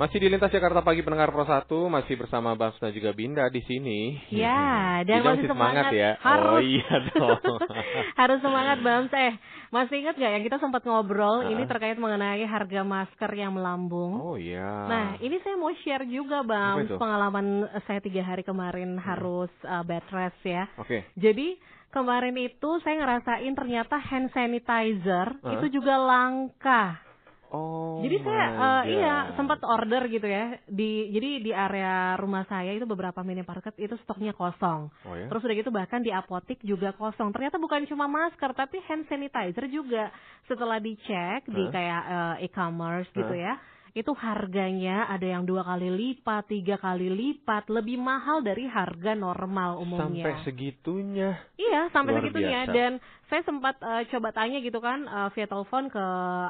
Masih 0.00 0.16
di 0.16 0.32
lintas 0.32 0.48
Jakarta 0.48 0.80
pagi 0.80 1.04
pendengar 1.04 1.28
Pro 1.28 1.44
1 1.44 1.68
masih 1.92 2.16
bersama 2.16 2.56
Bang 2.56 2.72
dan 2.80 2.88
juga 2.88 3.12
Binda 3.12 3.44
di 3.52 3.60
sini. 3.68 4.16
Ya, 4.32 5.04
dan 5.04 5.20
Binda 5.20 5.28
masih 5.36 5.44
semangat, 5.52 5.92
semangat 5.92 5.92
ya. 5.92 6.10
Harus. 6.24 6.56
Oh 6.56 6.60
iya 6.64 6.94
dong. 7.12 7.40
Harus 8.24 8.38
semangat 8.40 8.78
Bams. 8.80 9.12
Eh, 9.12 9.36
masih 9.68 10.00
ingat 10.00 10.16
nggak 10.16 10.32
yang 10.40 10.44
kita 10.48 10.56
sempat 10.56 10.88
ngobrol 10.88 11.44
Ah. 11.44 11.52
ini 11.52 11.68
terkait 11.68 12.00
mengenai 12.00 12.40
harga 12.48 12.80
masker 12.80 13.28
yang 13.36 13.52
melambung? 13.52 14.16
oh 14.24 14.40
iya. 14.40 14.88
Nah, 14.88 15.06
ini 15.20 15.36
saya 15.44 15.60
mau 15.60 15.68
share 15.84 16.08
juga 16.08 16.48
Bang 16.48 16.88
pengalaman 16.96 17.68
eh, 17.68 17.84
saya 17.84 18.00
tiga 18.00 18.24
hari 18.24 18.40
kemarin 18.40 18.96
harus 18.96 19.52
uh, 19.68 19.84
bed 19.84 20.08
rest 20.16 20.40
ya. 20.48 20.64
Oke. 20.80 21.12
Jadi 21.20 21.60
kemarin 21.92 22.40
itu 22.40 22.70
saya 22.80 23.04
ngerasain 23.04 23.52
ternyata 23.52 24.00
hand 24.00 24.32
sanitizer 24.32 25.28
Hah? 25.44 25.60
itu 25.60 25.76
juga 25.76 26.00
langka. 26.00 27.09
Oh. 27.50 27.98
jadi 27.98 28.16
saya 28.22 28.46
eh, 28.54 28.82
iya 28.94 29.34
sempat 29.34 29.58
order 29.66 30.06
gitu 30.06 30.22
ya 30.22 30.54
di 30.70 31.10
jadi 31.10 31.42
di 31.42 31.50
area 31.50 32.14
rumah 32.14 32.46
saya 32.46 32.70
itu 32.70 32.86
beberapa 32.86 33.26
minimarket 33.26 33.74
itu 33.74 33.98
stoknya 34.06 34.30
kosong. 34.30 34.86
Oh 35.02 35.14
ya. 35.18 35.26
Terus 35.26 35.42
udah 35.42 35.56
gitu 35.58 35.70
bahkan 35.74 35.98
di 35.98 36.14
apotik 36.14 36.62
juga 36.62 36.94
kosong. 36.94 37.34
Ternyata 37.34 37.58
bukan 37.58 37.90
cuma 37.90 38.06
masker 38.06 38.54
tapi 38.54 38.78
hand 38.86 39.10
sanitizer 39.10 39.66
juga. 39.66 40.14
Setelah 40.46 40.78
dicek 40.78 41.50
di 41.50 41.64
Hah? 41.66 41.72
kayak 41.74 42.02
eh, 42.06 42.34
e-commerce 42.46 43.10
gitu 43.10 43.34
Hah? 43.34 43.44
ya. 43.50 43.54
Itu 43.92 44.14
harganya 44.14 45.10
ada 45.10 45.26
yang 45.26 45.42
dua 45.44 45.66
kali 45.66 45.90
lipat, 45.90 46.50
tiga 46.50 46.78
kali 46.78 47.10
lipat, 47.10 47.66
lebih 47.70 47.98
mahal 47.98 48.40
dari 48.40 48.66
harga 48.66 49.18
normal 49.18 49.82
umumnya. 49.82 50.26
Sampai 50.30 50.44
segitunya. 50.46 51.30
Iya, 51.58 51.90
sampai 51.90 52.12
Luar 52.14 52.22
segitunya. 52.22 52.60
biasa. 52.66 52.72
Dan 52.72 52.92
saya 53.26 53.42
sempat 53.46 53.74
eh, 53.82 54.02
coba 54.10 54.28
tanya 54.30 54.58
gitu 54.62 54.78
kan 54.78 55.06
eh, 55.06 55.28
via 55.34 55.46
telepon 55.46 55.90
ke 55.90 56.04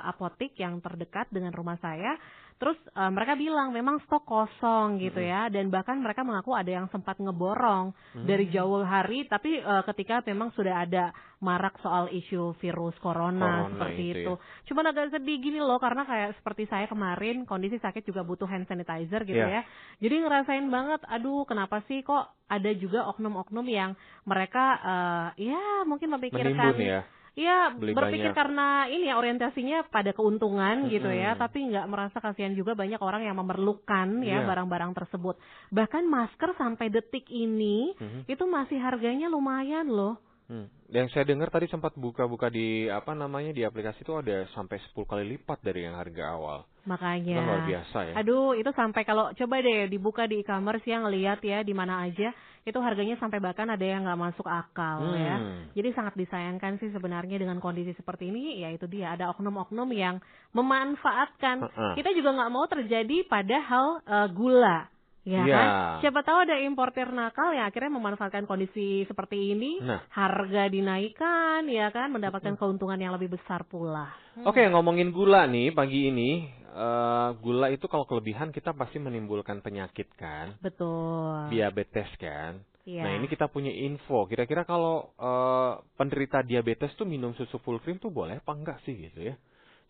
apotik 0.04 0.52
yang 0.60 0.80
terdekat 0.84 1.28
dengan 1.32 1.52
rumah 1.52 1.80
saya. 1.80 2.16
Terus 2.60 2.76
eh, 2.86 3.08
mereka 3.08 3.34
bilang 3.34 3.72
memang 3.72 3.96
stok 4.04 4.22
kosong 4.22 5.00
gitu 5.00 5.16
ya. 5.18 5.48
Dan 5.48 5.72
bahkan 5.72 5.96
mereka 5.96 6.20
mengaku 6.20 6.52
ada 6.52 6.68
yang 6.68 6.86
sempat 6.92 7.16
ngeborong 7.16 7.96
Hmm. 8.12 8.26
dari 8.28 8.52
jauh 8.52 8.84
hari. 8.84 9.24
Tapi 9.24 9.58
eh, 9.58 9.82
ketika 9.88 10.20
memang 10.22 10.52
sudah 10.52 10.84
ada 10.84 11.08
marak 11.40 11.80
soal 11.80 12.12
isu 12.12 12.52
virus 12.60 12.92
corona, 13.00 13.64
Corona 13.64 13.72
seperti 13.72 14.02
itu 14.06 14.18
itu. 14.20 14.32
Cuman 14.68 14.92
agak 14.92 15.08
sedih 15.10 15.40
gini 15.40 15.56
loh 15.56 15.80
karena 15.80 16.04
kayak 16.04 16.36
seperti 16.36 16.68
saya 16.68 16.84
kemarin 16.84 17.48
kondisi 17.48 17.80
sakit 17.80 18.04
juga 18.04 18.20
butuh 18.20 18.44
hand 18.44 18.68
sanitizer 18.68 19.24
gitu 19.24 19.40
Iya. 19.40 19.48
ya. 19.48 19.62
Jadi 19.98 20.20
ngerasain 20.20 20.68
banget, 20.68 21.00
aduh 21.08 21.48
kenapa 21.48 21.80
sih 21.88 22.04
kok 22.04 22.28
ada 22.44 22.70
juga 22.76 23.08
oknum-oknum 23.08 23.64
yang 23.64 23.96
mereka 24.22 24.64
eh, 24.76 25.48
ya 25.48 25.88
mungkin 25.88 26.12
memikirkan 26.12 26.76
Menimbun 26.76 26.84
ya. 26.84 27.02
Iya, 27.30 27.72
Beli 27.72 27.94
berpikir 27.94 28.30
banyak. 28.30 28.36
karena 28.36 28.68
ini 28.86 29.06
ya 29.06 29.14
orientasinya 29.14 29.86
pada 29.86 30.10
keuntungan 30.10 30.90
gitu 30.90 31.06
ya, 31.08 31.38
tapi 31.38 31.62
nggak 31.64 31.86
merasa 31.86 32.18
kasihan 32.18 32.52
juga 32.52 32.74
banyak 32.74 32.98
orang 32.98 33.22
yang 33.22 33.38
memerlukan 33.38 34.20
ya 34.20 34.42
Iya. 34.42 34.46
barang-barang 34.46 34.92
tersebut. 34.92 35.38
Bahkan 35.70 36.04
masker 36.04 36.50
sampai 36.54 36.90
detik 36.90 37.26
ini 37.26 37.94
Mhm. 37.94 38.20
itu 38.26 38.44
masih 38.44 38.78
harganya 38.78 39.26
lumayan 39.26 39.86
loh. 39.86 40.18
Hmm. 40.50 40.66
Yang 40.90 41.14
saya 41.14 41.22
dengar 41.30 41.46
tadi 41.46 41.70
sempat 41.70 41.94
buka-buka 41.94 42.50
di 42.50 42.90
apa 42.90 43.14
namanya 43.14 43.54
di 43.54 43.62
aplikasi 43.62 44.02
itu 44.02 44.18
ada 44.18 44.50
sampai 44.50 44.82
10 44.82 45.06
kali 45.06 45.22
lipat 45.38 45.62
dari 45.62 45.86
yang 45.86 45.94
harga 45.94 46.34
awal. 46.34 46.66
Makanya. 46.90 47.38
Kan 47.38 47.46
luar 47.46 47.62
biasa 47.70 47.98
ya. 48.10 48.14
Aduh, 48.18 48.58
itu 48.58 48.66
sampai 48.74 49.06
kalau 49.06 49.30
coba 49.30 49.62
deh 49.62 49.86
dibuka 49.86 50.26
di 50.26 50.42
e-commerce 50.42 50.82
ya 50.82 50.98
ngelihat 51.06 51.38
ya 51.46 51.62
di 51.62 51.70
mana 51.70 52.02
aja 52.02 52.34
itu 52.66 52.76
harganya 52.82 53.14
sampai 53.22 53.38
bahkan 53.38 53.70
ada 53.70 53.86
yang 53.86 54.02
nggak 54.02 54.18
masuk 54.18 54.50
akal 54.50 55.14
ya. 55.14 55.38
Hmm. 55.38 55.70
Jadi 55.70 55.88
sangat 55.94 56.18
disayangkan 56.18 56.82
sih 56.82 56.90
sebenarnya 56.90 57.38
dengan 57.38 57.62
kondisi 57.62 57.94
seperti 57.94 58.34
ini 58.34 58.58
ya 58.58 58.74
itu 58.74 58.90
dia 58.90 59.14
ada 59.14 59.30
oknum-oknum 59.30 59.86
yang 59.94 60.18
memanfaatkan. 60.50 61.62
Heeh. 61.62 61.92
Kita 61.94 62.10
juga 62.10 62.34
nggak 62.34 62.50
mau 62.50 62.66
terjadi 62.66 63.22
pada 63.30 63.56
hal 63.62 63.86
eh, 64.02 64.28
gula. 64.34 64.90
Ya 65.20 65.44
Iya. 65.44 65.52
kan? 65.52 65.68
Siapa 66.00 66.20
tahu 66.24 66.48
ada 66.48 66.56
importer 66.64 67.04
nakal 67.12 67.52
yang 67.52 67.68
akhirnya 67.68 67.92
memanfaatkan 67.92 68.48
kondisi 68.48 69.04
seperti 69.04 69.52
ini, 69.52 69.76
Nah. 69.84 70.00
harga 70.08 70.64
dinaikkan, 70.66 71.68
ya 71.68 71.92
kan, 71.92 72.08
mendapatkan 72.08 72.56
keuntungan 72.56 72.96
yang 72.96 73.12
lebih 73.12 73.36
besar 73.36 73.68
pula. 73.68 74.08
Oke, 74.48 74.64
ngomongin 74.64 75.12
gula 75.12 75.44
nih 75.44 75.70
pagi 75.70 76.08
ini. 76.08 76.60
eh, 76.70 77.28
gula 77.42 77.66
itu 77.74 77.90
kalau 77.90 78.06
kelebihan 78.06 78.54
kita 78.54 78.70
pasti 78.70 79.02
menimbulkan 79.02 79.58
penyakit 79.58 80.06
kan, 80.14 80.54
Betul. 80.62 81.50
diabetes 81.50 82.06
kan. 82.14 82.62
Iya. 82.86 83.02
Nah 83.02 83.10
ini 83.18 83.26
kita 83.26 83.50
punya 83.50 83.74
info. 83.74 84.30
Kira-kira 84.30 84.62
kalau 84.62 85.10
eh, 85.18 85.72
penderita 85.98 86.46
diabetes 86.46 86.94
tuh 86.94 87.10
minum 87.10 87.34
susu 87.34 87.58
full 87.66 87.82
cream 87.82 87.98
tuh 87.98 88.14
boleh 88.14 88.38
apa 88.38 88.54
enggak 88.54 88.78
sih 88.86 88.94
gitu 88.94 89.18
ya? 89.18 89.34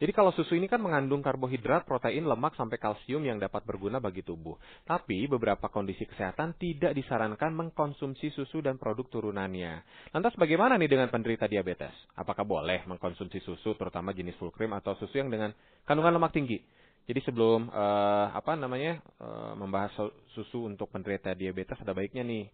Jadi 0.01 0.17
kalau 0.17 0.33
susu 0.33 0.57
ini 0.57 0.65
kan 0.65 0.81
mengandung 0.81 1.21
karbohidrat, 1.21 1.85
protein, 1.85 2.25
lemak, 2.25 2.57
sampai 2.57 2.81
kalsium 2.81 3.21
yang 3.21 3.37
dapat 3.37 3.69
berguna 3.69 4.01
bagi 4.01 4.25
tubuh. 4.25 4.57
Tapi 4.89 5.29
beberapa 5.29 5.69
kondisi 5.69 6.09
kesehatan 6.09 6.57
tidak 6.57 6.97
disarankan 6.97 7.53
mengkonsumsi 7.53 8.33
susu 8.33 8.65
dan 8.65 8.81
produk 8.81 9.05
turunannya. 9.13 9.85
Lantas 10.17 10.33
bagaimana 10.41 10.81
nih 10.81 10.89
dengan 10.89 11.13
penderita 11.13 11.45
diabetes? 11.45 11.93
Apakah 12.17 12.49
boleh 12.49 12.89
mengkonsumsi 12.89 13.45
susu 13.45 13.77
terutama 13.77 14.17
jenis 14.17 14.41
full 14.41 14.49
cream 14.49 14.73
atau 14.73 14.97
susu 14.97 15.21
yang 15.21 15.29
dengan 15.29 15.53
kandungan 15.85 16.17
lemak 16.17 16.33
tinggi? 16.33 16.57
Jadi 17.05 17.21
sebelum 17.21 17.69
eh, 17.69 18.27
apa 18.33 18.57
namanya 18.57 19.05
eh, 19.05 19.53
membahas 19.53 19.93
su- 20.01 20.17
susu 20.33 20.65
untuk 20.65 20.89
penderita 20.89 21.37
diabetes 21.37 21.77
ada 21.77 21.93
baiknya 21.93 22.25
nih 22.25 22.49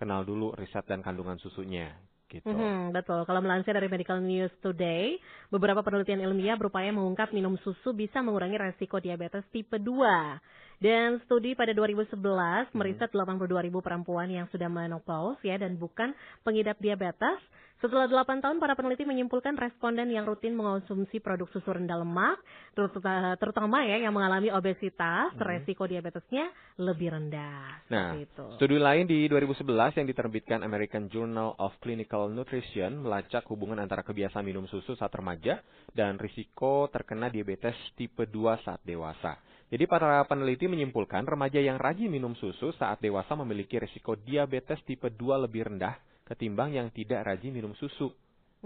kenal 0.00 0.24
dulu 0.24 0.56
riset 0.56 0.88
dan 0.88 1.04
kandungan 1.04 1.36
susunya 1.44 1.92
gitu. 2.28 2.50
Mhm, 2.50 2.92
betul. 2.94 3.22
Kalau 3.24 3.40
melansir 3.42 3.72
dari 3.74 3.86
Medical 3.86 4.18
News 4.22 4.52
Today, 4.62 5.18
beberapa 5.50 5.82
penelitian 5.82 6.22
ilmiah 6.26 6.58
berupaya 6.58 6.90
mengungkap 6.90 7.30
minum 7.30 7.54
susu 7.62 7.94
bisa 7.94 8.22
mengurangi 8.22 8.58
resiko 8.58 8.98
diabetes 8.98 9.46
tipe 9.50 9.78
2. 9.78 10.38
Dan 10.76 11.24
studi 11.24 11.56
pada 11.56 11.72
2011 11.72 12.68
meriset 12.76 13.08
82 13.08 13.48
ribu 13.64 13.80
perempuan 13.80 14.28
yang 14.28 14.44
sudah 14.52 14.68
menopause 14.68 15.40
ya 15.40 15.56
dan 15.56 15.80
bukan 15.80 16.12
pengidap 16.44 16.76
diabetes. 16.84 17.40
Setelah 17.76 18.08
8 18.08 18.40
tahun, 18.40 18.56
para 18.56 18.72
peneliti 18.72 19.04
menyimpulkan 19.04 19.52
responden 19.52 20.08
yang 20.08 20.24
rutin 20.24 20.56
mengonsumsi 20.56 21.20
produk 21.20 21.44
susu 21.52 21.76
rendah 21.76 22.00
lemak, 22.00 22.40
terut- 22.72 22.96
terutama 23.36 23.84
ya 23.84 24.00
yang 24.00 24.16
mengalami 24.16 24.48
obesitas, 24.48 25.36
resiko 25.36 25.84
diabetesnya 25.84 26.48
lebih 26.80 27.12
rendah. 27.12 27.84
Nah, 27.92 28.16
itu. 28.16 28.56
studi 28.56 28.80
lain 28.80 29.04
di 29.04 29.28
2011 29.28 29.92
yang 29.92 30.08
diterbitkan 30.08 30.64
American 30.64 31.12
Journal 31.12 31.52
of 31.60 31.76
Clinical 31.84 32.32
Nutrition 32.32 33.04
melacak 33.04 33.44
hubungan 33.52 33.76
antara 33.76 34.00
kebiasaan 34.00 34.44
minum 34.48 34.64
susu 34.72 34.96
saat 34.96 35.12
remaja 35.12 35.60
dan 35.92 36.16
risiko 36.16 36.88
terkena 36.88 37.28
diabetes 37.28 37.76
tipe 37.92 38.24
2 38.24 38.56
saat 38.64 38.80
dewasa. 38.88 39.36
Jadi 39.68 39.84
para 39.84 40.24
peneliti 40.24 40.64
menyimpulkan 40.64 41.28
remaja 41.28 41.60
yang 41.60 41.76
rajin 41.76 42.08
minum 42.08 42.32
susu 42.40 42.72
saat 42.80 43.04
dewasa 43.04 43.36
memiliki 43.36 43.76
risiko 43.76 44.16
diabetes 44.16 44.80
tipe 44.88 45.12
2 45.12 45.44
lebih 45.44 45.68
rendah 45.68 46.15
ketimbang 46.26 46.74
yang 46.74 46.90
tidak 46.90 47.22
rajin 47.24 47.54
minum 47.54 47.72
susu. 47.78 48.10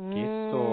Hmm. 0.01 0.17
Gitu. 0.17 0.69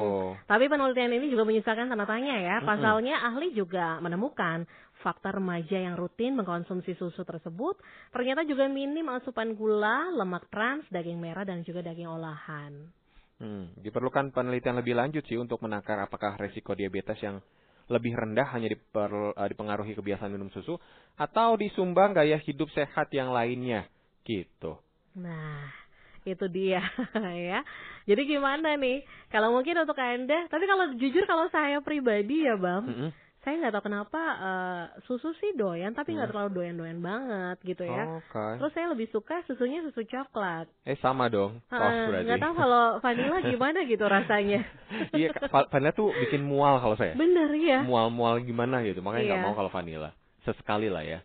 Tapi 0.48 0.72
penelitian 0.72 1.12
ini 1.20 1.28
juga 1.28 1.44
menyisakan 1.44 1.92
tanda 1.92 2.08
tanya 2.08 2.40
ya. 2.40 2.56
Pasalnya 2.64 3.20
ahli 3.28 3.52
juga 3.52 4.00
menemukan 4.00 4.64
fakta 5.04 5.36
remaja 5.36 5.78
yang 5.78 5.94
rutin 5.94 6.34
mengkonsumsi 6.34 6.98
susu 6.98 7.22
tersebut 7.22 7.78
ternyata 8.10 8.42
juga 8.48 8.66
minim 8.66 9.06
asupan 9.14 9.54
gula, 9.54 10.10
lemak 10.16 10.50
trans, 10.50 10.88
daging 10.90 11.22
merah 11.22 11.46
dan 11.46 11.62
juga 11.62 11.86
daging 11.86 12.10
olahan. 12.10 12.74
Hmm, 13.38 13.70
diperlukan 13.78 14.34
penelitian 14.34 14.82
lebih 14.82 14.98
lanjut 14.98 15.22
sih 15.30 15.38
untuk 15.38 15.62
menakar 15.62 16.02
apakah 16.02 16.42
resiko 16.42 16.74
diabetes 16.74 17.22
yang 17.22 17.38
lebih 17.88 18.18
rendah 18.18 18.50
hanya 18.52 18.74
diper- 18.74 19.38
eh, 19.38 19.48
dipengaruhi 19.54 19.94
kebiasaan 19.94 20.34
minum 20.34 20.50
susu 20.50 20.76
atau 21.16 21.56
disumbang 21.56 22.18
gaya 22.18 22.42
hidup 22.42 22.68
sehat 22.74 23.14
yang 23.14 23.30
lainnya. 23.30 23.86
Gitu. 24.26 24.76
Nah, 25.22 25.70
itu 26.30 26.46
dia 26.48 26.84
ya. 27.50 27.64
Jadi 28.04 28.22
gimana 28.26 28.74
nih? 28.74 29.02
Kalau 29.28 29.52
mungkin 29.52 29.76
untuk 29.78 29.96
Anda, 29.96 30.48
tapi 30.48 30.64
kalau 30.64 30.92
jujur 30.94 31.24
kalau 31.24 31.48
saya 31.48 31.80
pribadi 31.80 32.44
ya, 32.44 32.56
Bam, 32.56 32.84
Mm-mm. 32.86 33.12
saya 33.40 33.56
nggak 33.58 33.74
tahu 33.74 33.86
kenapa 33.86 34.22
eh, 34.38 34.84
susu 35.04 35.32
sih 35.34 35.52
doyan 35.54 35.92
tapi 35.92 36.12
nggak 36.12 36.28
Hmm. 36.28 36.36
terlalu 36.36 36.50
doyan-doyan 36.54 37.00
banget 37.00 37.58
gitu 37.66 37.84
ya. 37.84 38.04
Oke. 38.18 38.46
Terus 38.60 38.72
saya 38.72 38.88
lebih 38.90 39.08
suka 39.08 39.40
susunya 39.44 39.80
susu 39.82 40.04
coklat. 40.04 40.68
Eh 40.84 40.96
sama 40.98 41.28
dong. 41.28 41.64
Berarti. 41.68 42.28
nggak 42.28 42.42
tahu 42.42 42.54
kalau 42.56 42.84
vanilla 43.00 43.40
gimana 43.42 43.80
gitu 43.84 44.04
rasanya. 44.20 44.60
iya, 45.12 45.32
va- 45.48 45.68
vanilla 45.68 45.92
tuh 45.92 46.12
bikin 46.18 46.44
mual 46.44 46.80
kalau 46.80 46.96
saya. 46.96 47.12
Bener 47.14 47.52
ya. 47.56 47.80
Mual-mual 47.82 48.40
gimana 48.42 48.84
gitu. 48.84 49.00
Makanya 49.00 49.24
nggak 49.26 49.40
Iya. 49.40 49.48
mau 49.48 49.56
kalau 49.56 49.70
vanilla. 49.70 50.12
Sesekali 50.44 50.88
lah 50.88 51.04
ya. 51.04 51.20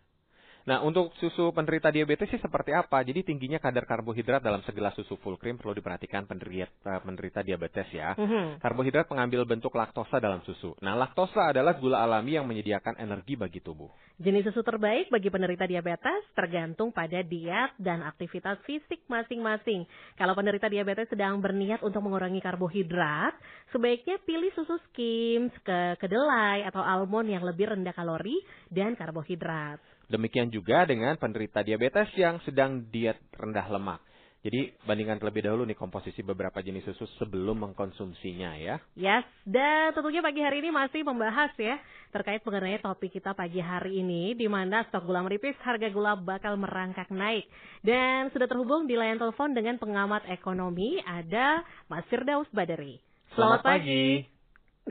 Nah, 0.63 0.79
untuk 0.79 1.11
susu 1.19 1.51
penderita 1.51 1.91
diabetes 1.91 2.31
sih 2.31 2.39
seperti 2.39 2.71
apa? 2.71 3.03
Jadi 3.03 3.27
tingginya 3.27 3.59
kadar 3.59 3.83
karbohidrat 3.83 4.39
dalam 4.39 4.63
segelas 4.63 4.95
susu 4.95 5.19
full 5.19 5.35
cream 5.35 5.59
perlu 5.59 5.75
diperhatikan 5.75 6.23
penderita, 6.23 7.03
penderita 7.03 7.43
diabetes 7.43 7.91
ya. 7.91 8.15
Mm-hmm. 8.15 8.63
Karbohidrat 8.63 9.11
mengambil 9.11 9.43
bentuk 9.43 9.75
laktosa 9.75 10.23
dalam 10.23 10.39
susu. 10.47 10.71
Nah, 10.79 10.95
laktosa 10.95 11.51
adalah 11.51 11.75
gula 11.75 11.99
alami 11.99 12.39
yang 12.39 12.47
menyediakan 12.47 12.95
energi 12.95 13.35
bagi 13.35 13.59
tubuh. 13.59 13.91
Jenis 14.23 14.47
susu 14.47 14.63
terbaik 14.63 15.11
bagi 15.11 15.27
penderita 15.27 15.67
diabetes 15.67 16.23
tergantung 16.31 16.95
pada 16.95 17.19
diet 17.19 17.75
dan 17.75 17.99
aktivitas 17.99 18.55
fisik 18.63 19.03
masing-masing. 19.11 19.83
Kalau 20.15 20.31
penderita 20.31 20.71
diabetes 20.71 21.11
sedang 21.11 21.43
berniat 21.43 21.83
untuk 21.83 21.99
mengurangi 22.07 22.39
karbohidrat, 22.39 23.35
sebaiknya 23.75 24.15
pilih 24.23 24.47
susu 24.55 24.79
skim, 24.87 25.51
ke 25.67 25.99
kedelai 25.99 26.63
atau 26.63 26.79
almond 26.79 27.27
yang 27.27 27.43
lebih 27.43 27.75
rendah 27.75 27.91
kalori 27.91 28.39
dan 28.71 28.95
karbohidrat. 28.95 29.92
Demikian 30.13 30.53
juga 30.53 30.85
dengan 30.85 31.17
penderita 31.17 31.65
diabetes 31.65 32.13
yang 32.13 32.37
sedang 32.45 32.85
diet 32.93 33.17
rendah 33.33 33.65
lemak. 33.65 33.97
Jadi 34.43 34.75
bandingkan 34.83 35.23
terlebih 35.23 35.47
dahulu 35.47 35.63
nih 35.63 35.79
komposisi 35.79 36.19
beberapa 36.19 36.59
jenis 36.59 36.83
susu 36.83 37.07
sebelum 37.15 37.63
mengkonsumsinya 37.63 38.59
ya. 38.59 38.75
Yes, 38.93 39.23
dan 39.47 39.95
tentunya 39.95 40.19
pagi 40.19 40.43
hari 40.43 40.59
ini 40.59 40.67
masih 40.67 41.01
membahas 41.07 41.55
ya 41.55 41.79
terkait 42.11 42.43
mengenai 42.43 42.83
topik 42.83 43.09
kita 43.15 43.31
pagi 43.31 43.63
hari 43.63 44.03
ini 44.03 44.35
di 44.35 44.51
mana 44.51 44.83
stok 44.91 45.07
gula 45.07 45.23
menipis, 45.23 45.55
harga 45.63 45.87
gula 45.89 46.19
bakal 46.19 46.59
merangkak 46.59 47.07
naik. 47.07 47.47
Dan 47.81 48.35
sudah 48.35 48.45
terhubung 48.45 48.83
di 48.83 48.99
layar 48.99 49.15
telepon 49.15 49.55
dengan 49.55 49.79
pengamat 49.79 50.27
ekonomi 50.27 50.99
ada 51.07 51.63
Mas 51.87 52.03
Firdaus 52.11 52.45
Badari. 52.51 52.99
Selamat, 53.33 53.63
Selamat 53.63 53.79
pagi. 53.79 54.05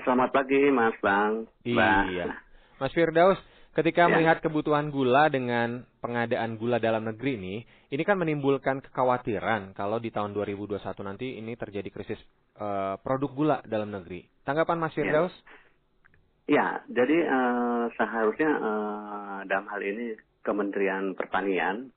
Selamat 0.00 0.30
pagi 0.32 0.62
Mas 0.72 0.96
Bang. 1.04 1.32
Iya. 1.68 2.40
Mas 2.80 2.92
Firdaus, 2.96 3.38
Ketika 3.72 4.04
ya. 4.04 4.12
melihat 4.12 4.44
kebutuhan 4.44 4.92
gula 4.92 5.32
dengan 5.32 5.88
pengadaan 6.04 6.60
gula 6.60 6.76
dalam 6.76 7.08
negeri 7.08 7.40
ini, 7.40 7.54
ini 7.88 8.02
kan 8.04 8.20
menimbulkan 8.20 8.84
kekhawatiran 8.84 9.72
kalau 9.72 9.96
di 9.96 10.12
tahun 10.12 10.36
2021 10.36 10.76
nanti 11.00 11.40
ini 11.40 11.56
terjadi 11.56 11.88
krisis 11.88 12.20
uh, 12.60 13.00
produk 13.00 13.30
gula 13.32 13.58
dalam 13.64 13.88
negeri. 13.88 14.28
Tanggapan 14.44 14.76
Mas 14.76 14.92
Firdaus? 14.92 15.32
Ya, 16.44 16.84
ya 16.84 16.94
jadi 17.00 17.16
uh, 17.24 17.84
seharusnya 17.96 18.50
uh, 18.60 19.38
dalam 19.48 19.64
hal 19.72 19.80
ini 19.80 20.20
Kementerian 20.44 21.16
Pertanian 21.16 21.88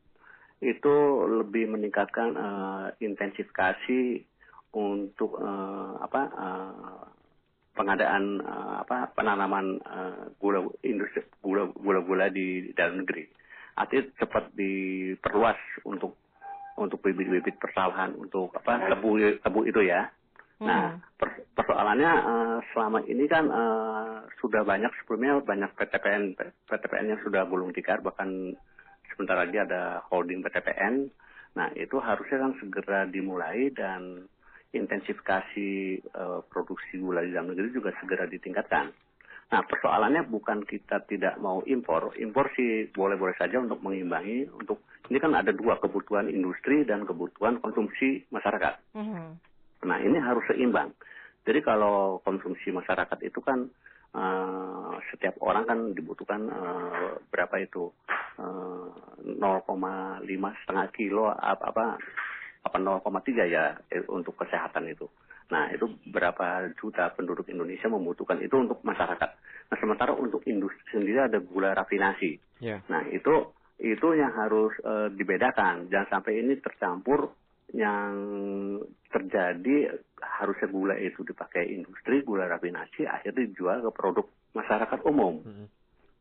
itu 0.64 0.96
lebih 1.28 1.76
meningkatkan 1.76 2.30
uh, 2.40 2.88
intensifikasi 3.04 4.24
untuk 4.72 5.40
uh, 5.44 6.00
apa 6.00 6.22
uh, 6.32 7.05
pengadaan 7.76 8.40
uh, 8.40 8.82
apa 8.88 9.12
penanaman 9.14 9.78
uh, 9.84 10.32
gula 10.40 10.64
industri 10.82 11.28
gula 11.44 11.70
gula 11.76 12.00
gula 12.02 12.26
di 12.32 12.72
dalam 12.72 13.04
negeri. 13.04 13.28
Artinya 13.76 14.08
cepat 14.24 14.56
diperluas 14.56 15.60
untuk 15.84 16.16
untuk 16.80 17.04
bibit-bibit 17.04 17.60
persalahan 17.60 18.16
untuk 18.16 18.56
apa 18.56 18.88
tebu 18.88 19.40
tebu 19.44 19.60
itu 19.68 19.84
ya. 19.84 20.08
Hmm. 20.56 20.68
Nah 20.72 20.84
per, 21.20 21.44
persoalannya 21.52 22.12
uh, 22.24 22.58
selama 22.72 23.04
ini 23.04 23.28
kan 23.28 23.52
uh, 23.52 24.24
sudah 24.40 24.64
banyak 24.64 24.92
sebelumnya 25.04 25.44
banyak 25.44 25.72
PTPN 25.76 26.40
PTPN 26.72 27.12
yang 27.12 27.22
sudah 27.28 27.44
gulung 27.44 27.76
tikar 27.76 28.00
bahkan 28.00 28.56
sebentar 29.12 29.36
lagi 29.36 29.60
ada 29.60 30.00
holding 30.08 30.40
PTPN. 30.40 31.12
Nah 31.60 31.68
itu 31.76 32.00
harusnya 32.00 32.40
kan 32.40 32.52
segera 32.60 33.04
dimulai 33.08 33.72
dan 33.76 34.28
intensifikasi 34.76 35.70
uh, 36.14 36.40
produksi 36.46 37.00
gula 37.00 37.24
di 37.24 37.32
dalam 37.32 37.56
negeri 37.56 37.72
juga 37.72 37.96
segera 37.98 38.28
ditingkatkan. 38.28 38.92
Nah, 39.46 39.62
persoalannya 39.62 40.26
bukan 40.26 40.66
kita 40.66 41.06
tidak 41.06 41.38
mau 41.38 41.62
impor. 41.70 42.12
Impor 42.18 42.50
sih 42.58 42.90
boleh-boleh 42.90 43.38
saja 43.38 43.62
untuk 43.62 43.80
mengimbangi. 43.80 44.50
Untuk 44.50 44.84
ini 45.08 45.22
kan 45.22 45.38
ada 45.38 45.54
dua 45.54 45.78
kebutuhan 45.78 46.28
industri 46.34 46.82
dan 46.82 47.06
kebutuhan 47.06 47.62
konsumsi 47.62 48.26
masyarakat. 48.34 48.98
Mm 48.98 49.06
-hmm. 49.06 49.28
Nah, 49.86 49.98
ini 50.02 50.18
harus 50.18 50.42
seimbang. 50.50 50.90
Jadi 51.46 51.62
kalau 51.62 52.20
konsumsi 52.26 52.74
masyarakat 52.74 53.22
itu 53.22 53.38
kan 53.38 53.70
uh, 54.18 54.98
setiap 55.14 55.38
orang 55.46 55.70
kan 55.70 55.80
dibutuhkan 55.94 56.50
uh, 56.50 57.22
berapa 57.30 57.62
itu 57.62 57.94
uh, 58.42 58.90
0,5 59.22 60.26
setengah 60.66 60.88
kilo 60.98 61.30
apa 61.30 61.64
apa 61.70 61.86
apa 62.66 62.78
0,3 62.82 63.46
ya 63.46 63.78
eh, 63.94 64.02
untuk 64.10 64.34
kesehatan 64.42 64.90
itu. 64.90 65.06
Nah, 65.54 65.70
itu 65.70 65.86
berapa 66.10 66.74
juta 66.82 67.14
penduduk 67.14 67.46
Indonesia 67.54 67.86
membutuhkan 67.86 68.42
itu 68.42 68.58
untuk 68.58 68.82
masyarakat. 68.82 69.30
Nah, 69.70 69.78
sementara 69.78 70.18
untuk 70.18 70.42
industri 70.50 70.82
sendiri 70.90 71.30
ada 71.30 71.38
gula 71.38 71.78
rafinasi. 71.78 72.42
Yeah. 72.58 72.82
Nah, 72.90 73.06
itu 73.14 73.54
itu 73.78 74.08
yang 74.18 74.34
harus 74.34 74.74
uh, 74.82 75.14
dibedakan. 75.14 75.94
Jangan 75.94 76.10
sampai 76.10 76.42
ini 76.42 76.58
tercampur 76.58 77.38
yang 77.76 78.14
terjadi 79.14 80.02
harusnya 80.18 80.68
gula 80.72 80.96
itu 80.98 81.22
dipakai 81.22 81.70
industri, 81.70 82.26
gula 82.26 82.50
rafinasi 82.50 83.06
akhirnya 83.06 83.46
dijual 83.46 83.86
ke 83.86 83.92
produk 83.94 84.26
masyarakat 84.58 85.00
umum. 85.06 85.46
Mm 85.46 85.54
-hmm. 85.54 85.68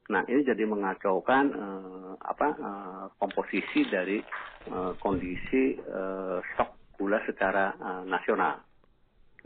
Nah, 0.04 0.20
ini 0.28 0.44
jadi 0.44 0.68
mengacaukan 0.68 1.44
uh, 1.56 2.12
apa 2.20 2.48
uh, 2.60 3.04
komposisi 3.16 3.88
dari 3.88 4.20
uh, 4.68 4.92
kondisi 5.00 5.80
uh, 5.80 6.44
stok 6.52 6.96
gula 7.00 7.24
secara 7.24 7.72
uh, 7.80 8.02
nasional. 8.04 8.60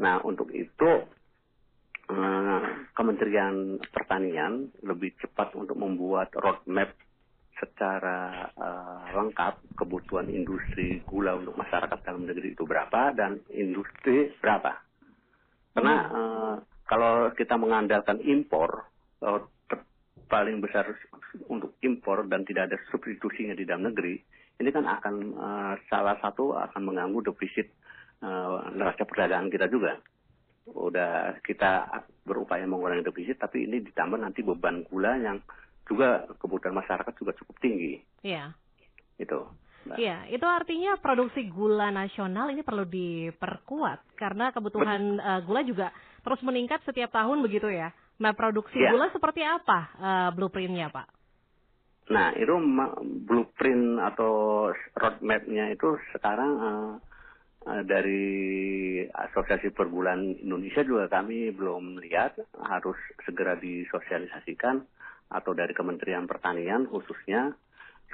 Nah, 0.03 0.19
untuk 0.27 0.51
itu 0.51 0.91
uh, 2.11 2.63
Kementerian 2.91 3.79
Pertanian 3.87 4.67
lebih 4.83 5.15
cepat 5.23 5.55
untuk 5.55 5.79
membuat 5.79 6.35
roadmap 6.35 6.91
secara 7.59 8.51
uh, 8.55 9.03
lengkap 9.15 9.79
kebutuhan 9.79 10.31
industri 10.31 11.03
gula 11.07 11.39
untuk 11.39 11.59
masyarakat 11.59 11.99
dalam 12.03 12.27
negeri 12.27 12.55
itu 12.55 12.67
berapa 12.67 13.15
dan 13.15 13.43
industri 13.51 14.35
berapa. 14.39 14.79
Karena 15.75 15.97
uh, 16.11 16.55
kalau 16.87 17.31
kita 17.35 17.55
mengandalkan 17.59 18.23
impor, 18.23 18.87
paling 20.29 20.61
besar 20.61 20.85
untuk 21.49 21.75
impor 21.81 22.29
dan 22.29 22.45
tidak 22.45 22.71
ada 22.73 22.77
substitusinya 22.93 23.57
di 23.57 23.65
dalam 23.65 23.89
negeri, 23.89 24.21
ini 24.61 24.71
kan 24.71 24.85
akan 24.85 25.15
uh, 25.35 25.75
salah 25.89 26.21
satu 26.21 26.55
akan 26.55 26.83
mengganggu 26.85 27.33
defisit 27.33 27.73
uh, 28.23 28.69
neraca 28.77 29.03
perdagangan 29.09 29.49
kita 29.49 29.67
juga. 29.73 29.97
Udah 30.69 31.41
kita 31.41 31.89
berupaya 32.29 32.69
mengurangi 32.69 33.09
defisit, 33.09 33.41
tapi 33.41 33.65
ini 33.65 33.81
ditambah 33.81 34.21
nanti 34.21 34.45
beban 34.45 34.85
gula 34.85 35.17
yang 35.17 35.41
juga 35.89 36.29
kebutuhan 36.37 36.77
masyarakat 36.77 37.15
juga 37.17 37.33
cukup 37.41 37.57
tinggi. 37.65 37.97
Iya. 38.21 38.53
Itu. 39.17 39.49
Iya, 39.97 40.29
itu 40.29 40.45
artinya 40.45 41.01
produksi 41.01 41.49
gula 41.49 41.89
nasional 41.89 42.53
ini 42.53 42.61
perlu 42.61 42.85
diperkuat 42.85 44.21
karena 44.21 44.53
kebutuhan 44.53 45.17
uh, 45.17 45.41
gula 45.41 45.65
juga 45.65 45.89
terus 46.21 46.45
meningkat 46.45 46.85
setiap 46.85 47.09
tahun 47.09 47.41
begitu 47.41 47.73
ya. 47.73 47.89
Nah, 48.19 48.35
produksi 48.35 48.83
ya. 48.83 48.91
gula 48.91 49.09
seperti 49.15 49.47
apa 49.47 49.79
uh, 49.99 50.29
blueprintnya, 50.35 50.91
Pak? 50.91 51.09
Nah, 52.09 52.33
itu 52.35 52.55
blueprint 53.29 54.01
atau 54.01 54.67
roadmapnya 54.97 55.71
itu 55.71 55.95
sekarang 56.17 56.53
uh, 56.57 56.93
uh, 57.69 57.83
dari 57.85 58.25
Asosiasi 59.07 59.71
Perbulan 59.71 60.41
Indonesia 60.41 60.83
juga 60.83 61.07
kami 61.07 61.53
belum 61.53 62.01
lihat 62.01 62.41
harus 62.65 62.97
segera 63.23 63.55
disosialisasikan 63.61 64.83
atau 65.29 65.53
dari 65.53 65.77
Kementerian 65.77 66.25
Pertanian 66.25 66.89
khususnya 66.89 67.53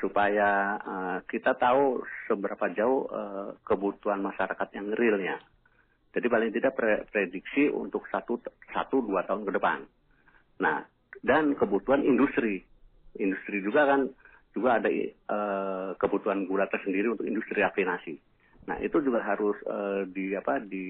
supaya 0.02 0.74
uh, 0.82 1.18
kita 1.30 1.54
tahu 1.54 2.02
seberapa 2.26 2.66
jauh 2.74 3.06
uh, 3.06 3.54
kebutuhan 3.62 4.18
masyarakat 4.18 4.68
yang 4.74 4.90
realnya. 4.90 5.38
Jadi 6.14 6.26
paling 6.30 6.54
tidak 6.54 6.78
prediksi 7.10 7.66
untuk 7.66 8.06
satu, 8.06 8.38
satu 8.70 9.02
dua 9.02 9.26
tahun 9.26 9.42
ke 9.42 9.52
depan. 9.58 9.82
Nah, 10.62 10.86
dan 11.26 11.58
kebutuhan 11.58 12.06
industri. 12.06 12.62
Industri 13.18 13.58
juga 13.62 13.90
kan 13.90 14.06
juga 14.54 14.78
ada 14.78 14.90
uh, 14.90 15.90
kebutuhan 15.98 16.46
gula 16.46 16.70
tersendiri 16.70 17.10
untuk 17.10 17.26
industri 17.26 17.58
rafinasi. 17.58 18.14
Nah, 18.70 18.78
itu 18.78 19.02
juga 19.02 19.26
harus 19.26 19.58
uh, 19.66 20.06
di 20.06 20.38
apa 20.38 20.62
di 20.62 20.86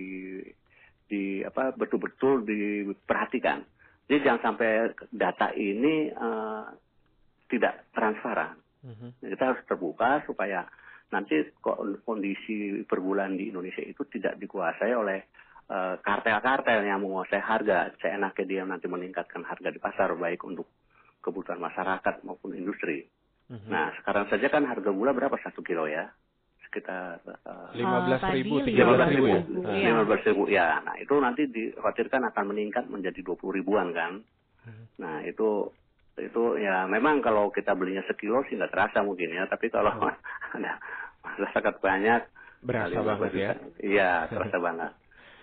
di 1.08 1.40
apa 1.40 1.72
betul-betul 1.72 2.44
diperhatikan. 2.44 3.64
Jadi 4.04 4.20
jangan 4.20 4.52
sampai 4.52 4.92
data 5.08 5.56
ini 5.56 6.12
uh, 6.12 6.68
tidak 7.48 7.88
transparan. 7.96 8.60
Mm 8.84 8.92
-hmm. 8.92 9.10
Kita 9.32 9.44
harus 9.48 9.64
terbuka 9.64 10.20
supaya 10.28 10.68
nanti 11.14 11.54
kondisi 12.02 12.82
perbulan 12.82 13.38
di 13.38 13.54
Indonesia 13.54 13.86
itu 13.86 14.02
tidak 14.10 14.34
dikuasai 14.42 14.90
oleh 14.90 15.18
eh, 15.70 15.94
kartel-kartel 16.02 16.82
uh, 16.82 16.88
yang 16.90 16.98
menguasai 17.06 17.38
harga. 17.38 17.94
Seenaknya 18.02 18.44
dia 18.44 18.62
nanti 18.66 18.90
meningkatkan 18.90 19.46
harga 19.46 19.70
di 19.70 19.78
pasar 19.78 20.10
baik 20.18 20.42
untuk 20.42 20.66
kebutuhan 21.22 21.62
masyarakat 21.62 22.26
maupun 22.26 22.58
industri. 22.58 23.06
Mm-hmm. 23.48 23.70
Nah 23.70 23.94
sekarang 24.02 24.26
saja 24.28 24.50
kan 24.50 24.66
harga 24.66 24.90
gula 24.90 25.14
berapa 25.14 25.38
satu 25.38 25.62
kilo 25.62 25.86
ya? 25.86 26.10
Sekitar 26.66 27.22
eh, 27.22 27.68
lima 27.78 28.10
belas 28.10 28.20
ribu, 28.34 28.58
tiga 28.66 28.90
belas 28.90 29.08
ribu, 29.14 29.26
ya? 29.30 29.40
Iya. 29.70 29.88
lima 29.94 30.02
belas 30.02 30.22
ribu 30.26 30.42
ya. 30.50 30.66
Nah 30.82 30.98
itu 30.98 31.14
nanti 31.22 31.46
dikhawatirkan 31.46 32.26
akan 32.34 32.44
meningkat 32.50 32.90
menjadi 32.90 33.22
dua 33.22 33.38
puluh 33.38 33.62
ribuan 33.62 33.94
kan. 33.94 34.20
Mm-hmm. 34.66 34.86
Nah 34.98 35.22
itu 35.22 35.70
itu 36.14 36.42
ya 36.62 36.86
memang 36.86 37.18
kalau 37.18 37.50
kita 37.50 37.74
belinya 37.74 38.06
sekilo 38.06 38.46
sih 38.46 38.54
nggak 38.54 38.70
terasa 38.70 39.02
mungkin 39.02 39.34
ya 39.34 39.50
tapi 39.50 39.66
kalau 39.66 39.90
hmm. 39.90 40.14
ada 40.58 40.78
masyarakat 41.24 41.74
banyak 41.80 42.22
berasa 42.64 43.00
banget 43.00 43.32
ya. 43.32 43.52
Iya 43.80 44.10
terasa 44.28 44.56
banget. 44.60 44.92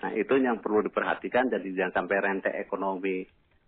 Nah 0.02 0.12
itu 0.17 0.34
yang 0.41 0.58
perlu 0.62 0.82
diperhatikan 0.86 1.50
jadi 1.50 1.67
jangan 1.74 2.06
sampai 2.06 2.17
rente 2.22 2.50
ekonomi 2.54 3.22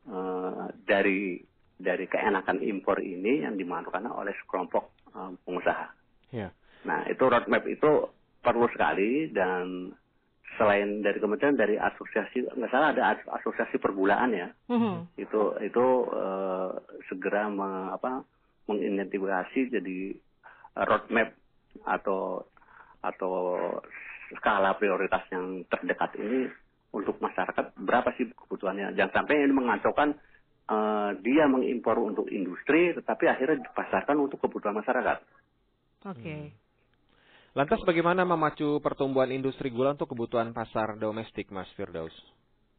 uh, 0.10 0.70
dari 0.86 1.38
dari 1.78 2.06
keenakan 2.08 2.62
impor 2.62 3.02
ini 3.02 3.46
yang 3.46 3.58
dimanfaatkan 3.58 4.10
oleh 4.10 4.34
sekelompok 4.46 4.94
uh, 5.14 5.34
pengusaha. 5.46 5.88
Yeah. 6.34 6.50
nah 6.84 7.06
itu 7.06 7.22
roadmap 7.30 7.62
itu 7.70 8.10
perlu 8.42 8.66
sekali 8.74 9.30
dan 9.30 9.94
selain 10.58 11.06
dari 11.06 11.22
kementerian 11.22 11.54
dari 11.54 11.78
asosiasi 11.78 12.50
nggak 12.50 12.74
salah 12.74 12.90
ada 12.94 13.22
asosiasi 13.38 13.78
pergulaan 13.78 14.34
ya. 14.34 14.50
Mm-hmm. 14.70 14.96
itu 15.22 15.42
itu 15.62 15.86
uh, 16.10 16.74
segera 17.10 17.54
me, 17.54 17.94
apa 17.94 18.26
mengidentifikasi 18.66 19.78
jadi 19.78 19.98
roadmap 20.74 21.38
atau 21.82 22.46
atau 23.04 23.34
skala 24.38 24.78
prioritas 24.78 25.26
yang 25.34 25.66
terdekat 25.68 26.16
ini 26.22 26.48
untuk 26.94 27.18
masyarakat 27.18 27.74
berapa 27.78 28.14
sih 28.16 28.30
kebutuhannya 28.32 28.94
jangan 28.94 29.26
sampai 29.26 29.44
ini 29.44 29.54
mengacaukan 29.54 30.14
uh, 30.70 31.12
dia 31.20 31.50
mengimpor 31.50 31.98
untuk 32.00 32.30
industri 32.30 32.94
tetapi 32.94 33.26
akhirnya 33.28 33.66
dipasarkan 33.66 34.18
untuk 34.22 34.40
kebutuhan 34.40 34.78
masyarakat. 34.78 35.18
Oke. 36.08 36.20
Okay. 36.22 36.42
Hmm. 36.50 36.62
Lantas 37.54 37.86
bagaimana 37.86 38.26
memacu 38.26 38.82
pertumbuhan 38.82 39.30
industri 39.30 39.70
gula 39.70 39.94
untuk 39.94 40.10
kebutuhan 40.10 40.50
pasar 40.58 40.98
domestik, 40.98 41.54
Mas 41.54 41.70
Firdaus? 41.78 42.14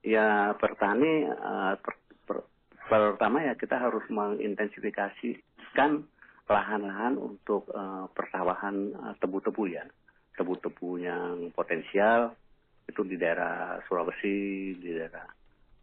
Ya, 0.02 0.50
pertani 0.58 1.30
uh, 1.30 1.78
per, 1.78 1.94
per, 2.26 2.42
pertama 2.90 3.38
ya 3.46 3.54
kita 3.54 3.78
harus 3.78 4.02
mengintensifikasikan 4.10 6.02
lahan-lahan 6.44 7.16
untuk 7.16 7.68
uh, 7.72 8.08
persawahan 8.12 8.92
uh, 8.92 9.14
tebu-tebu 9.16 9.62
ya, 9.72 9.84
tebu-tebu 10.36 11.00
yang 11.00 11.48
potensial 11.56 12.36
itu 12.84 13.00
di 13.08 13.16
daerah 13.16 13.80
Sulawesi, 13.88 14.76
di 14.76 14.90
daerah 14.92 15.24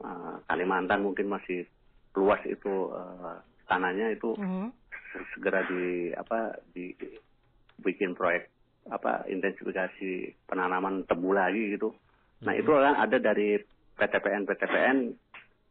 uh, 0.06 0.38
Kalimantan 0.46 1.02
mungkin 1.02 1.34
masih 1.34 1.66
luas 2.14 2.42
itu 2.46 2.94
uh, 2.94 3.42
tanahnya 3.66 4.14
itu 4.14 4.38
mm 4.38 4.46
-hmm. 4.46 4.68
segera 5.34 5.66
di 5.66 6.14
apa 6.14 6.60
di 6.76 6.94
bikin 7.82 8.14
proyek 8.14 8.52
apa 8.90 9.26
intensifikasi 9.30 10.34
penanaman 10.46 11.06
tebu 11.10 11.34
lagi 11.34 11.74
gitu. 11.78 11.94
Nah 12.46 12.54
itu 12.58 12.70
kan 12.70 12.98
ada 12.98 13.18
dari 13.18 13.58
PTPN 13.98 14.46
PTPN 14.50 14.98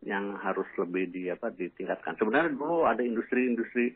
yang 0.06 0.38
harus 0.38 0.66
lebih 0.78 1.10
di 1.10 1.28
apa 1.28 1.50
ditingkatkan. 1.50 2.16
Sebenarnya 2.16 2.54
dulu 2.54 2.86
ada 2.86 3.02
industri-industri 3.02 3.92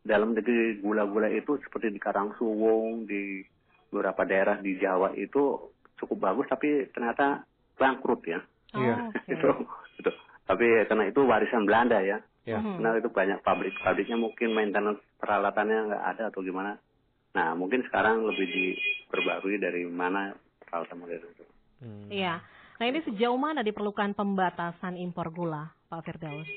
dalam 0.00 0.32
negeri 0.32 0.80
gula-gula 0.80 1.28
itu 1.28 1.60
seperti 1.60 1.92
di 1.92 2.00
Karangsuwung 2.00 3.04
di 3.04 3.44
beberapa 3.92 4.24
daerah 4.24 4.56
di 4.62 4.78
Jawa 4.80 5.12
itu 5.18 5.72
cukup 6.00 6.18
bagus 6.30 6.46
tapi 6.48 6.88
ternyata 6.94 7.44
bangkrut 7.76 8.22
ya. 8.24 8.40
Iya. 8.72 8.96
Oh, 8.96 9.08
okay. 9.12 9.34
itu 9.34 9.48
itu. 10.00 10.10
Tapi 10.48 10.66
karena 10.88 11.04
itu 11.10 11.20
warisan 11.26 11.68
Belanda 11.68 12.00
ya. 12.00 12.18
Yeah. 12.48 12.64
Karena 12.64 12.96
itu 12.96 13.12
banyak 13.12 13.44
pabrik-pabriknya 13.44 14.16
mungkin 14.16 14.56
maintenance 14.56 15.04
peralatannya 15.20 15.92
nggak 15.92 16.04
ada 16.16 16.22
atau 16.32 16.40
gimana. 16.40 16.80
Nah, 17.30 17.54
mungkin 17.54 17.86
sekarang 17.86 18.26
lebih 18.26 18.48
diperbarui 18.48 19.60
dari 19.60 19.86
mana 19.86 20.34
peralatan 20.66 20.98
modern 20.98 21.30
itu. 21.30 21.44
Hmm. 21.84 22.08
Iya. 22.10 22.42
Nah, 22.80 22.84
ini 22.88 22.98
sejauh 23.04 23.36
mana 23.36 23.60
diperlukan 23.60 24.16
pembatasan 24.16 24.96
impor 24.96 25.30
gula, 25.30 25.70
Pak 25.92 26.00
Firdaus? 26.00 26.48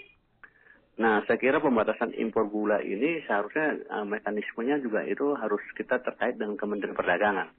Nah, 0.93 1.25
saya 1.25 1.41
kira 1.41 1.57
pembatasan 1.57 2.13
impor 2.13 2.45
gula 2.53 2.77
ini 2.85 3.25
seharusnya 3.25 3.81
uh, 3.89 4.05
mekanismenya 4.05 4.77
juga 4.77 5.01
itu 5.01 5.33
harus 5.33 5.61
kita 5.73 5.97
terkait 6.05 6.37
dengan 6.37 6.53
Kementerian 6.53 6.93
Perdagangan. 6.93 7.49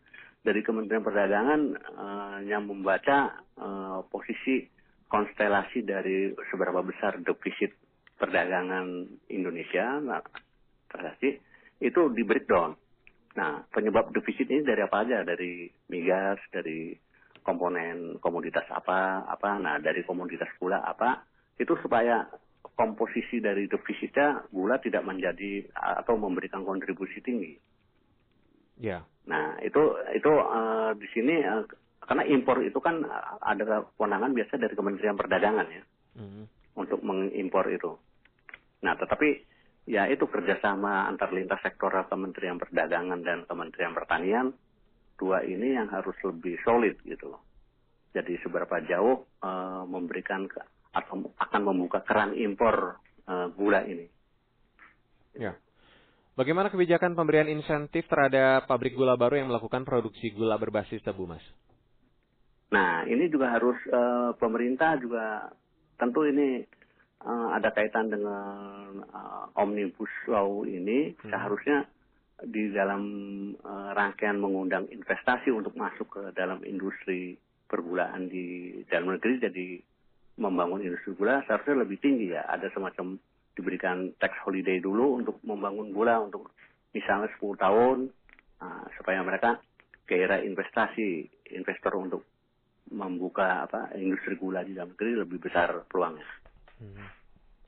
Dari 0.45 0.61
Kementerian 0.63 1.03
Perdagangan 1.03 1.61
uh, 1.75 2.39
yang 2.47 2.71
membaca 2.71 3.43
uh, 3.59 4.07
posisi 4.07 4.71
konstelasi 5.11 5.83
dari 5.83 6.31
seberapa 6.51 6.79
besar 6.87 7.19
defisit 7.27 7.75
perdagangan 8.15 9.11
Indonesia, 9.31 9.99
nah, 9.99 10.23
itu 11.83 12.01
di 12.15 12.23
breakdown. 12.23 12.79
Nah, 13.35 13.67
penyebab 13.67 14.15
defisit 14.15 14.47
ini 14.47 14.63
dari 14.63 14.83
apa 14.87 15.03
aja? 15.03 15.27
Dari 15.27 15.67
migas, 15.91 16.39
dari 16.55 16.95
komponen 17.43 18.23
komoditas 18.23 18.65
apa, 18.71 19.27
apa. 19.27 19.59
Nah, 19.59 19.83
dari 19.83 20.07
komoditas 20.07 20.49
gula 20.63 20.87
apa. 20.87 21.27
Itu 21.59 21.75
supaya 21.83 22.27
komposisi 22.73 23.45
dari 23.45 23.69
defisitnya 23.69 24.49
gula 24.49 24.81
tidak 24.81 25.05
menjadi 25.05 25.69
atau 25.77 26.17
memberikan 26.17 26.65
kontribusi 26.65 27.21
tinggi. 27.21 27.53
Ya. 28.81 29.05
Nah, 29.29 29.61
itu 29.61 29.81
itu 30.17 30.33
uh, 30.33 30.97
di 30.97 31.07
sini 31.13 31.45
uh, 31.45 31.69
karena 32.05 32.25
impor 32.29 32.65
itu 32.65 32.81
kan 32.81 33.05
ada 33.41 33.85
kewenangan 33.97 34.33
biasa 34.33 34.61
dari 34.61 34.75
Kementerian 34.77 35.17
Perdagangan 35.17 35.69
ya. 35.69 35.85
Mm. 36.19 36.45
Untuk 36.75 37.01
mengimpor 37.07 37.71
itu. 37.71 37.95
Nah, 38.83 38.99
tetapi 38.99 39.47
ya 39.85 40.09
itu 40.09 40.27
kerjasama 40.27 41.07
antar 41.07 41.31
lintas 41.31 41.61
sektor 41.63 41.93
Kementerian 42.11 42.59
Perdagangan 42.59 43.21
dan 43.23 43.45
Kementerian 43.47 43.95
Pertanian 43.95 44.53
dua 45.15 45.47
ini 45.47 45.79
yang 45.79 45.89
harus 45.95 46.19
lebih 46.27 46.59
solid 46.67 46.99
gitu 47.07 47.31
loh. 47.31 47.43
Jadi 48.15 48.39
seberapa 48.43 48.79
jauh 48.87 49.27
uh, 49.43 49.83
memberikan 49.87 50.47
ke, 50.47 50.61
atau 50.95 51.35
akan 51.35 51.63
membuka 51.67 52.01
keran 52.07 52.33
impor 52.39 53.03
uh, 53.27 53.51
gula 53.53 53.83
ini. 53.85 54.07
Ya. 55.35 55.59
Bagaimana 56.35 56.71
kebijakan 56.71 57.15
pemberian 57.15 57.47
insentif 57.47 58.07
terhadap 58.11 58.67
pabrik 58.67 58.95
gula 58.95 59.15
baru 59.15 59.39
yang 59.39 59.51
melakukan 59.51 59.87
produksi 59.87 60.35
gula 60.35 60.59
berbasis 60.59 61.03
tebu, 61.03 61.31
Mas? 61.31 61.43
Nah, 62.75 63.07
ini 63.07 63.31
juga 63.31 63.55
harus 63.55 63.79
uh, 63.91 64.35
pemerintah 64.35 64.99
juga 64.99 65.55
tentu 65.95 66.27
ini 66.27 66.67
uh, 67.23 67.49
ada 67.55 67.71
kaitan 67.71 68.11
dengan 68.11 68.99
uh, 69.15 69.47
omnibus 69.63 70.11
law 70.27 70.67
ini 70.67 71.15
hmm. 71.15 71.31
seharusnya 71.31 71.87
di 72.43 72.75
dalam 72.75 73.03
uh, 73.63 73.95
rangkaian 73.95 74.37
mengundang 74.43 74.91
investasi 74.91 75.55
untuk 75.55 75.79
masuk 75.79 76.11
ke 76.11 76.23
dalam 76.35 76.61
industri 76.67 77.39
pergulaan 77.71 78.27
di 78.27 78.83
dalam 78.91 79.15
negeri 79.15 79.39
jadi 79.39 79.67
membangun 80.35 80.83
industri 80.83 81.15
gula 81.15 81.43
seharusnya 81.47 81.87
lebih 81.87 81.99
tinggi 82.03 82.35
ya 82.35 82.43
ada 82.51 82.67
semacam 82.75 83.19
diberikan 83.55 84.11
tax 84.19 84.35
holiday 84.43 84.83
dulu 84.83 85.23
untuk 85.23 85.39
membangun 85.47 85.95
gula 85.95 86.19
untuk 86.27 86.51
misalnya 86.91 87.31
10 87.39 87.55
tahun 87.55 87.99
uh, 88.59 88.85
supaya 88.99 89.23
mereka 89.23 89.63
kira 90.05 90.43
investasi 90.43 91.31
investor 91.55 91.95
untuk 91.97 92.23
membuka 92.93 93.65
apa 93.65 93.97
industri 93.97 94.37
gula 94.37 94.61
di 94.67 94.77
dalam 94.77 94.93
negeri 94.93 95.23
lebih 95.25 95.39
besar 95.41 95.87
peluangnya. 95.89 96.29
Hmm. 96.83 97.09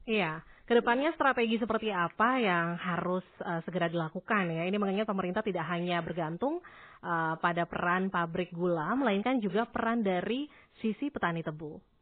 Iya, 0.07 0.45
ke 0.67 0.75
depannya 0.75 1.15
strategi 1.15 1.57
seperti 1.59 1.95
apa 1.95 2.43
yang 2.43 2.75
harus 2.79 3.25
uh, 3.43 3.63
segera 3.63 3.87
dilakukan 3.87 4.51
ya? 4.51 4.67
Ini 4.67 4.77
mengingat 4.77 5.09
pemerintah 5.09 5.43
tidak 5.43 5.67
hanya 5.71 6.03
bergantung 6.05 6.59
uh, 7.03 7.35
pada 7.39 7.67
peran 7.67 8.13
pabrik 8.13 8.51
gula, 8.51 8.95
melainkan 8.95 9.39
juga 9.39 9.67
peran 9.67 10.03
dari 10.03 10.47
sisi 10.79 11.09
petani 11.11 11.43
tebu. 11.43 11.96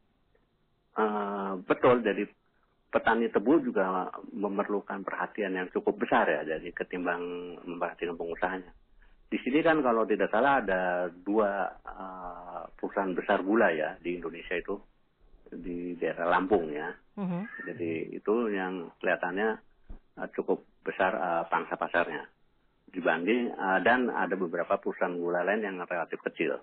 Uh, 0.95 1.59
betul, 1.67 2.07
jadi 2.07 2.23
petani 2.91 3.27
tebu 3.27 3.59
juga 3.59 4.15
memerlukan 4.31 5.03
perhatian 5.03 5.59
yang 5.59 5.67
cukup 5.75 5.99
besar 5.99 6.31
ya, 6.31 6.47
jadi 6.47 6.71
ketimbang 6.71 7.23
memperhatikan 7.67 8.15
pengusahanya. 8.15 8.71
Di 9.27 9.43
sini 9.43 9.67
kan 9.67 9.83
kalau 9.83 10.07
tidak 10.07 10.31
salah 10.31 10.63
ada 10.63 11.11
dua 11.11 11.67
uh, 11.83 12.71
perusahaan 12.79 13.11
besar 13.11 13.43
gula 13.43 13.75
ya 13.75 13.99
di 13.99 14.15
Indonesia 14.15 14.55
itu 14.55 14.79
di 15.51 15.99
daerah 15.99 16.31
Lampung 16.31 16.71
ya. 16.71 16.95
Uh-huh. 17.19 17.43
Jadi 17.67 18.15
itu 18.15 18.35
yang 18.55 18.95
kelihatannya 19.03 19.49
uh, 20.23 20.29
cukup 20.39 20.63
besar 20.87 21.19
uh, 21.19 21.45
pangsa 21.51 21.75
pasarnya 21.75 22.23
dibanding 22.95 23.51
uh, 23.59 23.83
dan 23.83 24.07
ada 24.07 24.39
beberapa 24.39 24.79
perusahaan 24.79 25.19
gula 25.19 25.43
lain 25.43 25.67
yang 25.67 25.77
relatif 25.83 26.23
kecil. 26.23 26.63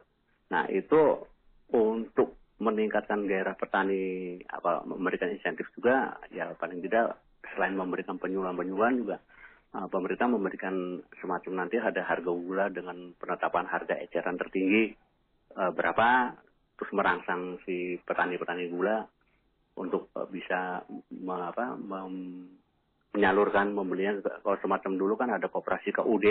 Nah 0.56 0.64
itu 0.72 1.28
untuk 1.76 2.41
meningkatkan 2.62 3.26
gairah 3.26 3.58
petani 3.58 4.38
apa 4.46 4.86
memberikan 4.86 5.34
insentif 5.34 5.66
juga 5.74 6.22
ya 6.30 6.54
paling 6.54 6.86
tidak 6.86 7.18
selain 7.58 7.74
memberikan 7.74 8.22
penyuluhan-penyuluhan 8.22 9.02
juga 9.02 9.18
uh, 9.74 9.90
pemerintah 9.90 10.30
memberikan 10.30 11.02
semacam 11.18 11.66
nanti 11.66 11.82
ada 11.82 12.06
harga 12.06 12.30
gula 12.30 12.70
dengan 12.70 13.18
penetapan 13.18 13.66
harga 13.66 13.98
eceran 13.98 14.38
tertinggi 14.38 14.94
uh, 15.58 15.74
berapa 15.74 16.38
terus 16.78 16.92
merangsang 16.94 17.58
si 17.66 17.98
petani-petani 18.06 18.70
gula 18.70 19.10
untuk 19.82 20.14
uh, 20.14 20.30
bisa 20.30 20.86
me, 21.18 21.36
apa, 21.42 21.74
menyalurkan 23.18 23.74
membelinya 23.74 24.22
kalau 24.46 24.58
semacam 24.62 24.92
dulu 25.02 25.14
kan 25.18 25.34
ada 25.34 25.50
kooperasi 25.50 25.98
KUD 25.98 26.28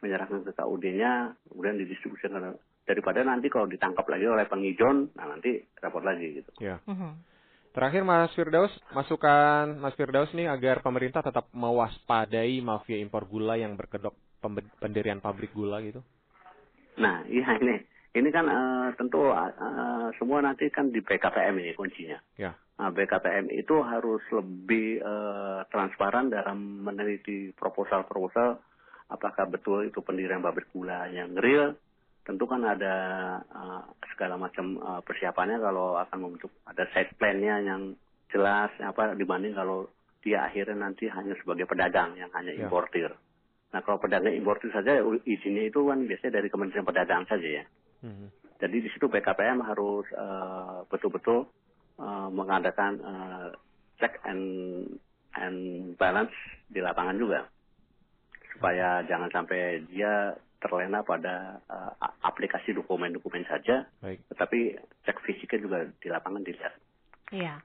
menyerahkan 0.00 0.46
ke 0.48 0.52
KUD-nya 0.56 1.36
kemudian 1.52 1.76
didistribusikan 1.76 2.56
daripada 2.88 3.20
nanti 3.20 3.52
kalau 3.52 3.68
ditangkap 3.68 4.08
lagi 4.08 4.24
oleh 4.24 4.48
pengijon 4.48 5.12
nah 5.12 5.28
nanti 5.28 5.60
repot 5.76 6.00
lagi 6.00 6.40
gitu. 6.40 6.50
Ya. 6.64 6.80
Uh 6.88 6.96
-huh. 6.96 7.12
Terakhir 7.76 8.02
Mas 8.02 8.32
Firdaus, 8.32 8.72
masukan 8.96 9.76
Mas 9.78 9.94
Firdaus 9.94 10.32
nih 10.32 10.48
agar 10.48 10.80
pemerintah 10.80 11.20
tetap 11.20 11.52
mewaspadai 11.52 12.58
mafia 12.64 12.96
impor 12.98 13.28
gula 13.28 13.54
yang 13.60 13.76
berkedok 13.76 14.16
pendirian 14.80 15.20
pabrik 15.20 15.52
gula 15.52 15.78
gitu. 15.84 16.00
Nah, 16.98 17.22
iya 17.28 17.54
ini. 17.60 17.78
Ini 18.18 18.28
kan 18.34 18.50
uh, 18.50 18.88
tentu 18.98 19.30
uh, 19.30 20.10
semua 20.18 20.42
nanti 20.42 20.66
kan 20.74 20.90
di 20.90 20.98
BKPM 21.04 21.54
ini 21.60 21.76
kuncinya. 21.78 22.18
Ya. 22.34 22.56
Nah, 22.82 22.90
BKPM 22.90 23.52
itu 23.54 23.78
harus 23.84 24.26
lebih 24.32 24.98
uh, 25.04 25.62
transparan 25.70 26.34
dalam 26.34 26.82
meneliti 26.82 27.54
proposal-proposal 27.54 28.58
apakah 29.08 29.48
betul 29.48 29.88
itu 29.88 30.02
pendirian 30.04 30.42
pabrik 30.42 30.68
gula 30.72 31.08
yang 31.08 31.36
real 31.38 31.78
tentu 32.28 32.44
kan 32.44 32.60
ada 32.60 32.94
uh, 33.48 33.80
segala 34.12 34.36
macam 34.36 34.76
uh, 34.84 35.00
persiapannya 35.00 35.56
kalau 35.64 35.96
akan 35.96 36.18
membentuk 36.20 36.52
ada 36.68 36.84
side 36.92 37.16
plan-nya 37.16 37.64
yang 37.64 37.96
jelas 38.28 38.68
apa 38.84 39.16
dibanding 39.16 39.56
kalau 39.56 39.88
dia 40.20 40.44
akhirnya 40.44 40.76
nanti 40.76 41.08
hanya 41.08 41.32
sebagai 41.40 41.64
pedagang 41.64 42.12
yang 42.20 42.28
hanya 42.36 42.52
ya. 42.52 42.68
importir. 42.68 43.08
Nah 43.72 43.80
kalau 43.80 43.96
pedagang 43.96 44.36
importir 44.36 44.68
saja 44.76 45.00
izinnya 45.24 45.72
itu 45.72 45.80
kan 45.88 46.04
biasanya 46.04 46.36
dari 46.36 46.52
Kementerian 46.52 46.84
Perdagangan 46.84 47.26
saja 47.32 47.48
ya. 47.48 47.64
Hmm. 48.04 48.28
Jadi 48.60 48.76
di 48.84 48.88
situ 48.92 49.08
BKPM 49.08 49.64
harus 49.64 50.04
uh, 50.12 50.84
betul-betul 50.92 51.48
uh, 51.96 52.28
mengadakan 52.28 53.00
uh, 53.00 53.48
check 53.96 54.20
and 54.28 54.44
and 55.40 55.56
balance 55.96 56.34
di 56.68 56.84
lapangan 56.84 57.16
juga 57.16 57.40
supaya 58.52 59.00
jangan 59.08 59.30
sampai 59.32 59.80
dia 59.88 60.34
terlena 60.58 61.06
pada 61.06 61.62
uh, 61.70 61.92
aplikasi 62.26 62.74
dokumen-dokumen 62.74 63.46
saja, 63.46 63.86
Baik. 64.02 64.22
tetapi 64.34 64.78
cek 65.06 65.18
fisiknya 65.22 65.58
juga 65.62 65.78
di 65.86 66.08
lapangan 66.10 66.42
dilihat. 66.42 66.74
Iya. 67.30 67.62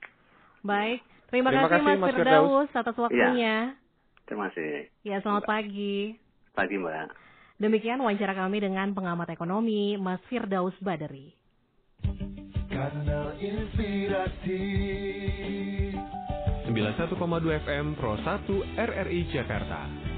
Baik. 0.61 1.01
Terima, 1.33 1.49
Terima 1.49 1.65
kasih, 1.65 1.81
kasih 1.81 1.97
Mas 1.97 2.13
Firdaus 2.13 2.69
atas 2.77 2.95
waktunya. 2.95 3.29
Ya. 3.33 3.59
Terima 4.29 4.53
kasih. 4.53 4.87
Ya, 5.01 5.17
selamat 5.25 5.43
pagi. 5.49 6.15
Pagi, 6.53 6.75
Mbak. 6.77 7.07
Demikian 7.57 8.01
wawancara 8.01 8.37
kami 8.37 8.61
dengan 8.61 8.93
pengamat 8.93 9.33
ekonomi 9.33 9.97
Mas 9.97 10.21
Firdaus 10.29 10.77
Baderi. 10.77 11.33
Kanal 12.69 13.37
Inspirasi 13.37 14.61
91,2 16.65 17.61
FM 17.65 17.93
Pro 17.97 18.17
1 18.17 18.49
RRI 18.77 19.19
Jakarta. 19.29 20.12